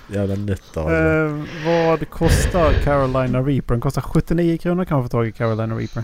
[0.08, 1.26] Jävla nötter.
[1.26, 3.74] Eh, vad kostar Carolina Reaper?
[3.74, 6.04] Den kostar 79 kronor kan man få tag i Carolina Reaper.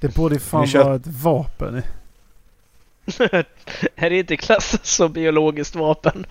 [0.00, 1.82] Det borde ju fan kör- vara ett vapen.
[3.96, 6.26] Är det inte klassat som biologiskt vapen?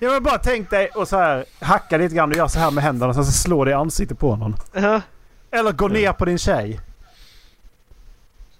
[0.00, 2.70] Jag vill bara tänk dig och så här hacka lite grann och göra så här
[2.70, 4.56] med händerna och så slår det i ansiktet på någon.
[4.72, 5.00] Ja.
[5.50, 6.80] Eller gå ner på din tjej.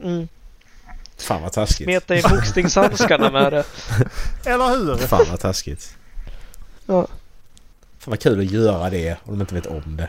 [0.01, 0.29] Mm.
[1.19, 1.85] Fan vad taskigt.
[1.87, 3.65] Smeta i boxningshandskarna med det.
[4.51, 4.97] Eller hur?
[4.97, 5.97] Fan vad taskigt.
[6.87, 7.07] Ja.
[7.99, 10.09] Fan vad kul att göra det om de inte vet om det.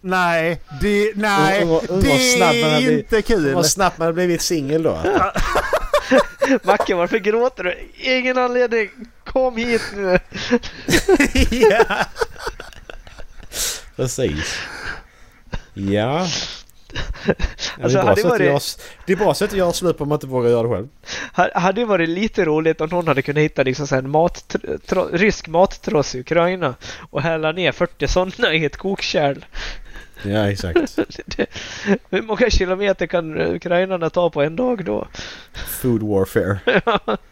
[0.00, 3.54] Nej, det, nej, Och- och- och det är inte kul.
[3.54, 4.98] Vad snabbt man har blivit singel då.
[6.62, 7.76] Macke, varför gråter du?
[7.96, 8.90] Ingen anledning.
[9.24, 10.18] Kom hit nu.
[11.50, 11.84] ja.
[13.96, 14.58] Precis.
[15.74, 16.26] Ja.
[17.26, 17.34] Ja,
[17.82, 20.16] Alltså, det, är bra varit- det är bra sätt att göra slut på om man
[20.16, 20.88] inte vågar göra det själv.
[21.32, 24.56] Ha- Hade det varit lite roligt om någon hade kunnat hitta liksom så en mat,
[24.86, 26.74] tro, rysk mattross i Ukraina
[27.10, 29.44] och hälla ner 40 sådana i ett kokkärl.
[30.22, 30.96] Ja exakt.
[31.36, 31.46] Det,
[32.10, 35.06] hur många kilometer kan ukrainarna ta på en dag då?
[35.52, 36.60] Food warfare.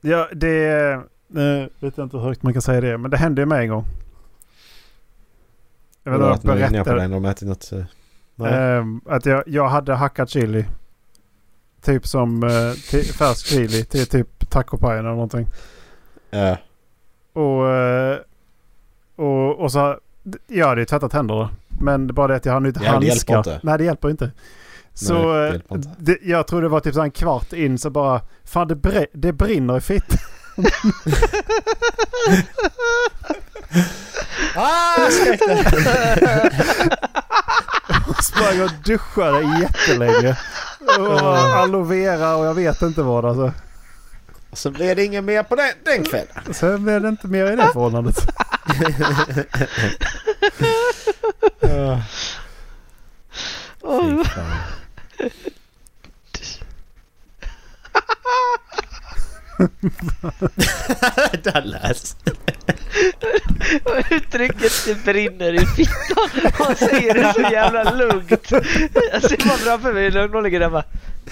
[0.00, 0.94] Ja, det...
[1.36, 3.62] Uh, vet jag inte hur högt man kan säga det, men det hände ju mig
[3.62, 3.84] en gång.
[6.04, 7.00] Jag vet inte att om jag på berättade.
[7.00, 7.72] den de ätit något...
[7.72, 7.84] eh,
[8.34, 8.52] nej.
[8.54, 10.64] Ehm, att jag, jag hade hackat chili.
[11.82, 12.40] Typ som
[12.90, 15.46] till, färsk chili till typ tacopajen eller någonting.
[16.30, 16.56] Ja.
[17.32, 18.18] Och, eh,
[19.16, 19.98] och, och så...
[20.46, 21.50] Jag hade ju tvättat händerna.
[21.68, 23.34] Men det är bara det att jag hade inte Ja, det handskar.
[23.34, 23.60] hjälper inte.
[23.66, 24.30] Nej, det hjälper inte.
[24.94, 25.88] Så Nej, det eh, hjälper inte.
[25.98, 28.20] det, jag tror det var typ så en kvart in så bara...
[28.44, 30.04] Fan det, bre, det brinner i fitt.
[34.56, 35.64] Ah, skrek det!
[38.22, 40.36] Sprang och duschade jättelänge.
[40.98, 43.52] Och aloe vera och jag vet inte vad alltså.
[44.58, 46.54] Så blev det ingen mer på den, den kvällen.
[46.54, 48.16] Sen blev det inte mer i det förhållandet.
[51.60, 52.02] Ja.
[53.82, 54.52] Åh, Fy fan.
[61.44, 62.16] Dallas.
[64.10, 66.52] Uttrycket det brinner i fittan.
[66.52, 68.50] Han säger det så jävla lugnt.
[69.12, 70.84] Jag ser bara framför mig när någon ligger där bara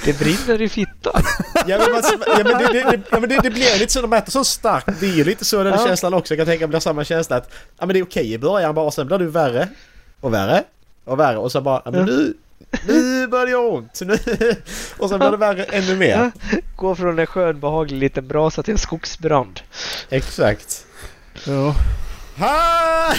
[0.05, 1.23] Det brinner i fittan.
[1.67, 4.03] Ja men, man, ja, men, det, det, det, ja, men det, det blir lite så,
[4.03, 4.89] de äter så starkt.
[5.01, 5.87] Det är lite så den Ja.
[5.87, 6.35] känslan också.
[6.35, 8.75] Jag kan tänka mig blir samma känsla att ja, men det är okej i början
[8.75, 9.69] bara och sen blir du värre
[10.21, 10.65] och värre
[11.05, 12.35] och värre och så bara ja, men nu,
[12.87, 14.01] nu börjar det göra ont.
[14.01, 14.19] Nu,
[14.99, 16.33] och sen blir det värre ännu mer.
[16.77, 19.61] Gå från en skön behaglig liten brasa till en skogsbrand.
[20.11, 20.87] Exakt.
[21.47, 21.75] Ja.
[22.39, 23.15] Ha!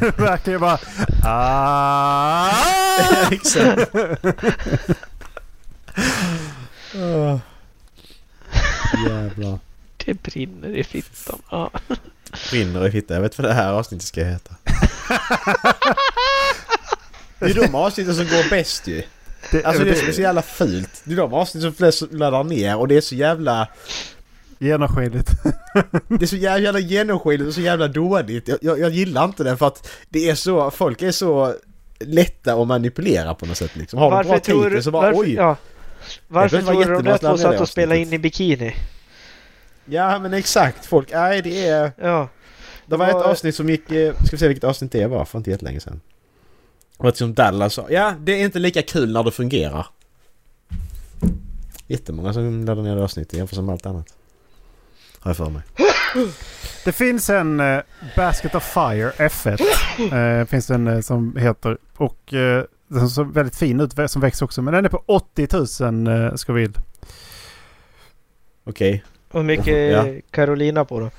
[0.16, 0.78] Verkligen bara...
[1.24, 2.50] Ah!
[3.30, 3.94] Exakt.
[9.08, 9.58] Jävlar.
[10.04, 11.38] Det brinner i fittan.
[11.50, 11.70] Ja.
[12.50, 13.14] Brinner i fittan.
[13.14, 14.54] Jag vet vad det här avsnittet ska heta.
[17.38, 19.02] Det är de avsnitten som går bäst ju.
[19.50, 21.00] Det, Alltså det det, som är så jävla fult.
[21.04, 23.68] Det är de avsnitt som flest laddar ner och det är så jävla...
[24.58, 25.30] genomskinligt.
[26.08, 28.48] Det är så jävla, jävla genomskinligt och så jävla dåligt.
[28.48, 30.70] Jag, jag, jag gillar inte det för att det är så...
[30.70, 31.54] Folk är så
[32.00, 33.98] lätta att manipulera på något sätt liksom.
[33.98, 35.34] Har de bra titel så bara varför, oj!
[35.34, 35.56] Ja.
[36.28, 38.74] Varför tror du de där två satt och spelade in i bikini?
[39.84, 40.86] Ja men exakt.
[40.86, 41.92] Folk, nej det är...
[42.00, 42.28] Ja.
[42.86, 43.90] Det var ett avsnitt som gick...
[43.90, 46.00] eh, Ska vi se vilket avsnitt det var för inte jättelänge sedan.
[46.98, 47.86] Det var ett som Dallas sa.
[47.90, 49.86] Ja, det är inte lika kul när det fungerar.
[51.86, 54.14] Jättemånga som laddar ner det avsnittet jämfört med allt annat.
[55.20, 55.62] Har jag för mig.
[56.84, 57.80] Det finns en eh,
[58.16, 59.60] Basket of Fire F1.
[60.40, 61.78] Eh, finns en eh, som heter.
[61.96, 64.62] Och eh, den ser väldigt fin ut som växer också.
[64.62, 65.48] Men den är på 80
[65.90, 66.72] 000 eh, Scoville.
[68.64, 69.04] Okej.
[69.30, 70.06] Och hur mycket Ja.
[70.06, 71.10] är Carolina på då?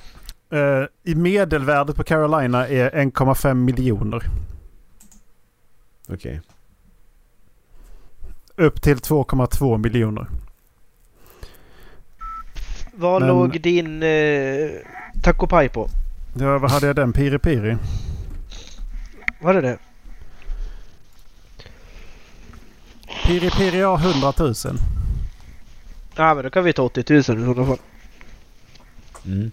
[0.58, 4.22] Eh, I medelvärdet på Carolina är 1,5 miljoner.
[6.12, 6.40] Okej.
[8.56, 10.26] Upp till 2,2 miljoner.
[12.92, 14.70] Vad Men- låg din eh,
[15.22, 15.88] taco pie på?
[16.38, 17.12] Ja, vad hade jag den?
[17.12, 17.76] Piri Piri?
[19.40, 19.78] Var det det?
[23.26, 24.54] Piri Piri har 100 000.
[26.16, 27.78] Ja men då kan vi ta 80 000 i sådana fall.
[29.26, 29.50] Mm.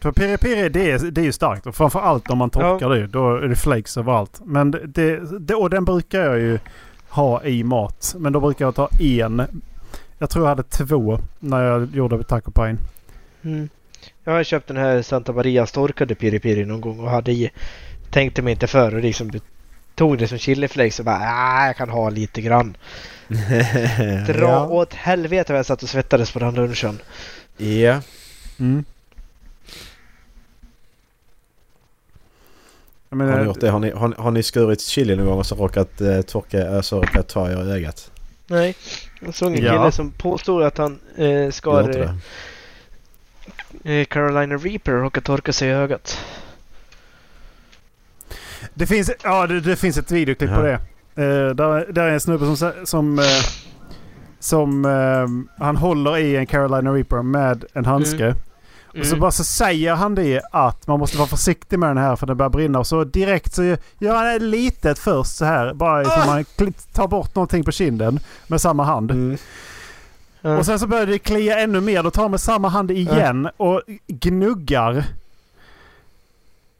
[0.00, 1.66] För Piri Piri det är, det är ju starkt.
[1.66, 3.06] Och framförallt om man torkar det.
[3.06, 4.40] Då är det flakes överallt.
[4.44, 6.58] Men det, det, och den brukar jag ju
[7.08, 8.14] ha i mat.
[8.18, 9.62] Men då brukar jag ta en.
[10.18, 12.76] Jag tror jag hade två när jag gjorde taco pie.
[13.42, 13.68] Mm.
[14.24, 17.50] Jag har köpt den här Santa Marias torkade piri piri någon gång och hade i.
[18.10, 19.30] Tänkte mig inte för och liksom
[19.94, 22.76] tog det som chiliflakes och bara ah, jag kan ha lite grann.
[24.26, 24.66] Dra ja.
[24.66, 26.98] åt helvete vad jag satt och svettades på den lunchen.
[27.56, 28.00] ja.
[28.58, 28.84] Mm.
[33.12, 33.70] Jag Har menar, ni gjort det?
[33.70, 36.80] Har ni, har, har ni skurit chili någon gång och så råkat eh, torka, äh,
[36.80, 38.10] så råkat ta er i ögat?
[38.46, 38.76] Nej,
[39.20, 39.72] jag såg en Ja.
[39.78, 42.14] kille som påstod att han eh, skar det?
[43.92, 46.18] eh, Carolina Reaper och råkade torka sig i ögat.
[48.74, 50.78] Det finns, ja, det, det finns ett videoklipp på Ja.
[51.14, 51.24] det.
[51.24, 53.24] Eh, där, där är en snubbe som, som, eh,
[54.40, 58.34] som eh, han håller i en Carolina Reaper med en handske.
[58.98, 59.20] Och så Mm.
[59.20, 62.36] bara så säger han det att man måste vara försiktig med den här för den
[62.36, 62.78] börjar brinna.
[62.78, 63.62] Och så direkt så
[63.98, 65.74] gör han det litet först så här.
[65.74, 69.10] Bara som man kli- tar bort någonting på kinden med samma hand.
[69.10, 69.38] Mm.
[70.40, 70.58] Ja.
[70.58, 72.02] Och sen så börjar det klia ännu mer.
[72.02, 75.04] Då tar han med samma hand igen och gnuggar.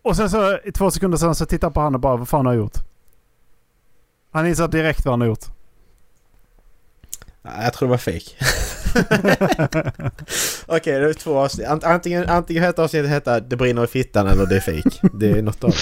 [0.03, 2.29] Och sen så i två sekunder sen så tittar han på han och bara vad
[2.29, 2.79] fan har jag gjort?
[4.33, 5.45] Han inser direkt vad han har gjort.
[7.43, 8.21] Jag tror det var fake.
[10.67, 11.67] Okej, det är två avsnitt.
[11.67, 15.09] Ant- Antingen, antingen heter avsnittet heta Det brinner i fittan eller det är fake.
[15.15, 15.77] Det är något av det.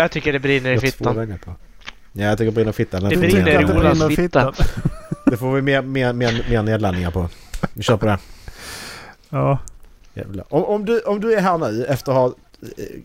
[0.00, 1.54] Jag tycker det brinner i Jag har två fittan.
[2.12, 3.02] Ja, jag tycker det brinner i fittan.
[3.08, 4.52] Det brinner i Olas fitta.
[5.26, 7.28] Det får vi mer, mer, mer, mer nedladdningar på.
[7.72, 8.18] Vi kör på det.
[9.30, 9.58] Ja.
[10.14, 10.44] Jävlar.
[10.48, 12.34] Om, om, du, om du är här nu efter att ha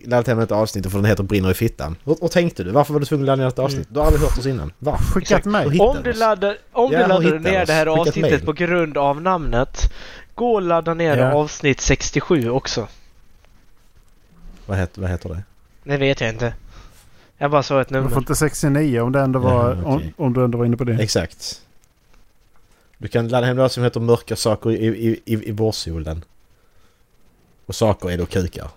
[0.06, 1.96] laddat hem ett avsnitt och för den heter Brinner i fittan.
[2.04, 2.72] Vad tänkte du?
[2.72, 3.88] Varför var du tvungen att ladda ner ett avsnitt?
[3.92, 4.72] Du har aldrig hört oss innan.
[4.80, 4.98] Va?
[4.98, 5.80] Skickat Hur mig.
[5.80, 7.68] Om du laddar, om Ja, du laddar ner oss.
[7.68, 8.46] det här avsnittet mail.
[8.46, 9.94] på grund av namnet.
[10.36, 11.34] Gå och ladda ner Ja.
[11.34, 12.88] avsnitt 67 också.
[14.66, 15.44] Vad heter, vad heter det?
[15.84, 16.54] Det vet jag inte.
[17.38, 18.18] Jag bara sa ett Du får nummer.
[18.18, 20.14] inte 69 om, det ändå var, Jaha, okej.
[20.18, 20.94] om, om du ändå var inne på det.
[20.94, 21.62] Exakt.
[22.98, 26.24] Du kan ladda hem det som heter Mörka saker i, i, i, i vårsolen.
[27.66, 28.68] Och saker är då kukar.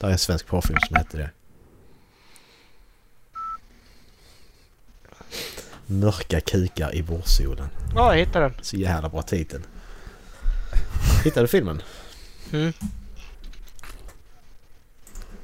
[0.00, 1.30] Det är en svensk porrfilm som heter det.
[5.86, 7.68] Mörka kukar i vårsolen.
[7.94, 8.54] Ja, jag hittade den.
[8.62, 9.60] Så jävla bra titel.
[11.24, 11.82] Hittade du filmen?
[12.52, 12.72] Mm.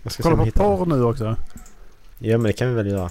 [0.02, 1.36] Jag ska se Kolla på porr nu också.
[2.18, 3.10] Ja men det kan vi väl göra.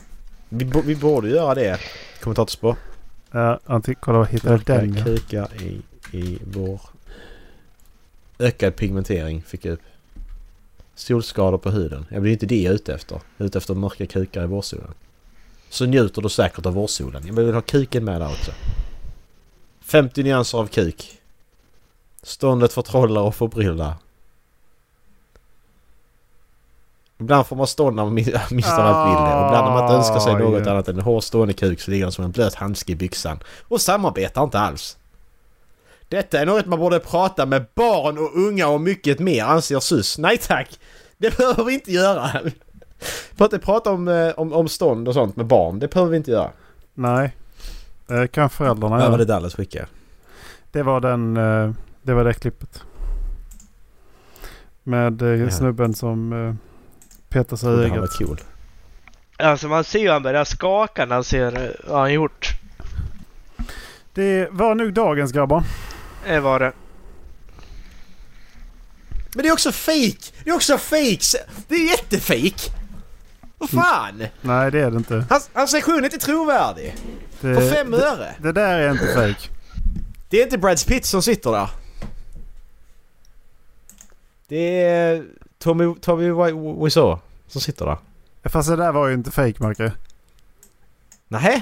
[0.49, 1.79] Vi, vi borde göra det.
[2.21, 2.75] Kommentatorspår.
[3.31, 4.89] Ja, Antti, kolla vad hittade den.
[4.91, 5.05] Mörka Ja.
[5.05, 5.81] kukar i,
[6.11, 6.81] i vår...
[8.39, 9.81] Ökad pigmentering fick jag upp.
[10.95, 12.05] Solskador på huden.
[12.09, 13.15] Jag blir inte det jag är ute efter.
[13.37, 14.93] Jag är ute efter mörka kukar i vårsolen.
[15.69, 17.23] Så njuter du säkert av vårsolen.
[17.27, 18.51] Jag vill ha kuken med där också.
[19.81, 21.19] 50 nyanser av kuk.
[22.23, 23.93] Ståndet förtrollar och förbryllar.
[27.17, 29.93] Ibland får man stånd när man mis- missar allt ville och ibland när man inte
[29.95, 30.71] önskar sig Ah, något ja.
[30.71, 33.39] annat än en hård stående kuk så ligger den som en blöt handske i byxan
[33.67, 34.97] och samarbetar inte alls.
[36.09, 40.17] Detta är något man borde prata med barn och unga och mycket mer anser SUS.
[40.17, 40.79] Nej tack!
[41.17, 42.29] Det behöver vi inte göra.
[43.37, 45.79] Får inte prata om, eh, om, om stånd och sånt med barn.
[45.79, 46.49] Det behöver vi inte göra.
[46.93, 47.35] Nej.
[48.07, 49.17] Det kan föräldrarna Vad var göra.
[49.17, 49.85] det Dallas skickade?
[50.71, 51.37] Det var den...
[51.37, 52.81] eh, Det var det klippet.
[54.83, 55.49] Med eh, Ja.
[55.51, 56.57] snubben som
[57.29, 57.97] petar sig i Det ögat.
[57.99, 58.39] var cool.
[59.37, 62.49] Alltså man ser ju han börjar skaka när han ser eh, vad han gjort.
[64.13, 65.63] Det var nog dagens grabbar.
[66.25, 66.73] Det var det.
[69.35, 70.31] Men det är också fake!
[70.43, 71.37] Det är också fake!
[71.67, 72.71] Det är jättefake!
[73.57, 74.23] Vad fan!
[74.41, 75.25] Nej det är det inte.
[75.29, 76.95] Hans, hans reaktion är inte trovärdig.
[77.41, 78.35] Det, På fem det, öre.
[78.39, 79.49] det där är inte fake.
[80.29, 81.69] Det är inte Brad Pitt som sitter där.
[84.47, 85.25] Det är
[85.59, 87.17] Tommy, Tommy Wi- Wiseau
[87.47, 87.97] som sitter där.
[88.49, 89.91] Fast det där var ju inte fake Marke.
[91.27, 91.61] Nähä?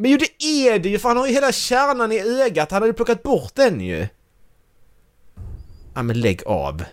[0.00, 2.70] Men ju det är det ju för han har ju hela kärnan i ögat.
[2.70, 4.08] Han har ju plockat bort den ju.
[5.94, 6.84] Ja men lägg av.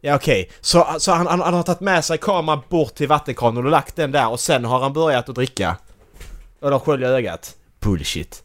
[0.00, 3.64] Ja okej, så, så han, han, han har tagit med sig kameran bort till vattenkranen
[3.64, 5.76] och lagt den där och sen har han börjat att dricka.
[6.60, 7.56] Och då sköljer ögat.
[7.80, 8.44] Bullshit.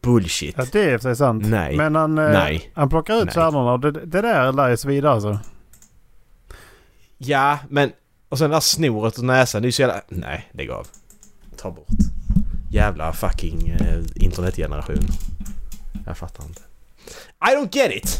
[0.00, 0.54] Bullshit.
[0.58, 1.44] Ja, det är för sig sant.
[1.46, 1.76] Nej.
[1.76, 2.72] Men han, eh, Nej.
[2.74, 3.34] han plockar ut Nej.
[3.34, 5.38] kärnorna och det, det där lär ju svida alltså.
[7.18, 7.92] Ja, men...
[8.28, 10.02] Och sen det där snoret och näsan, det är ju så jävla...
[10.08, 10.86] Nej, lägg av.
[11.56, 11.86] Ta bort.
[12.72, 15.06] Jävla fucking eh, internetgeneration.
[16.06, 16.60] Jag fattar inte.
[17.50, 18.18] I don't get it!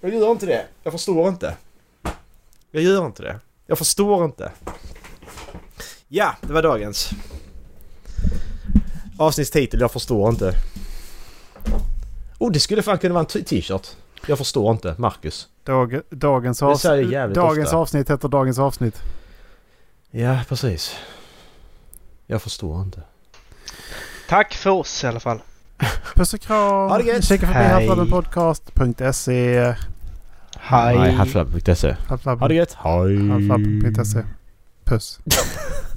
[0.00, 0.66] Jag gör inte det.
[0.82, 1.54] Jag förstår inte.
[2.70, 3.40] Jag gör inte det.
[3.66, 4.52] Jag förstår inte.
[6.08, 7.10] Ja, det var dagens.
[9.18, 10.54] Avsnittstitel, jag förstår inte.
[12.38, 13.88] Oh, det skulle fan kunna vara en t-shirt.
[14.26, 15.48] Jag förstår inte, Marcus.
[15.64, 17.76] Dag, dagens, avs- dagens ofta.
[17.76, 19.02] avsnitt heter dagens avsnitt.
[20.10, 20.96] Ja, precis.
[22.26, 23.02] Jag förstår inte.
[24.28, 25.40] Tack för oss i alla fall.
[26.14, 26.90] Puss och kram!
[26.90, 27.24] Ha det gött.
[27.24, 27.72] Kika förbi Hej.
[27.72, 29.74] halflabbenpodcast.se
[30.60, 31.12] Hej.
[31.12, 31.96] Halflabben.se.
[32.24, 32.76] Ha det gött.
[32.78, 33.28] Hej.
[33.30, 34.22] halflabben.se
[34.84, 35.18] Puss.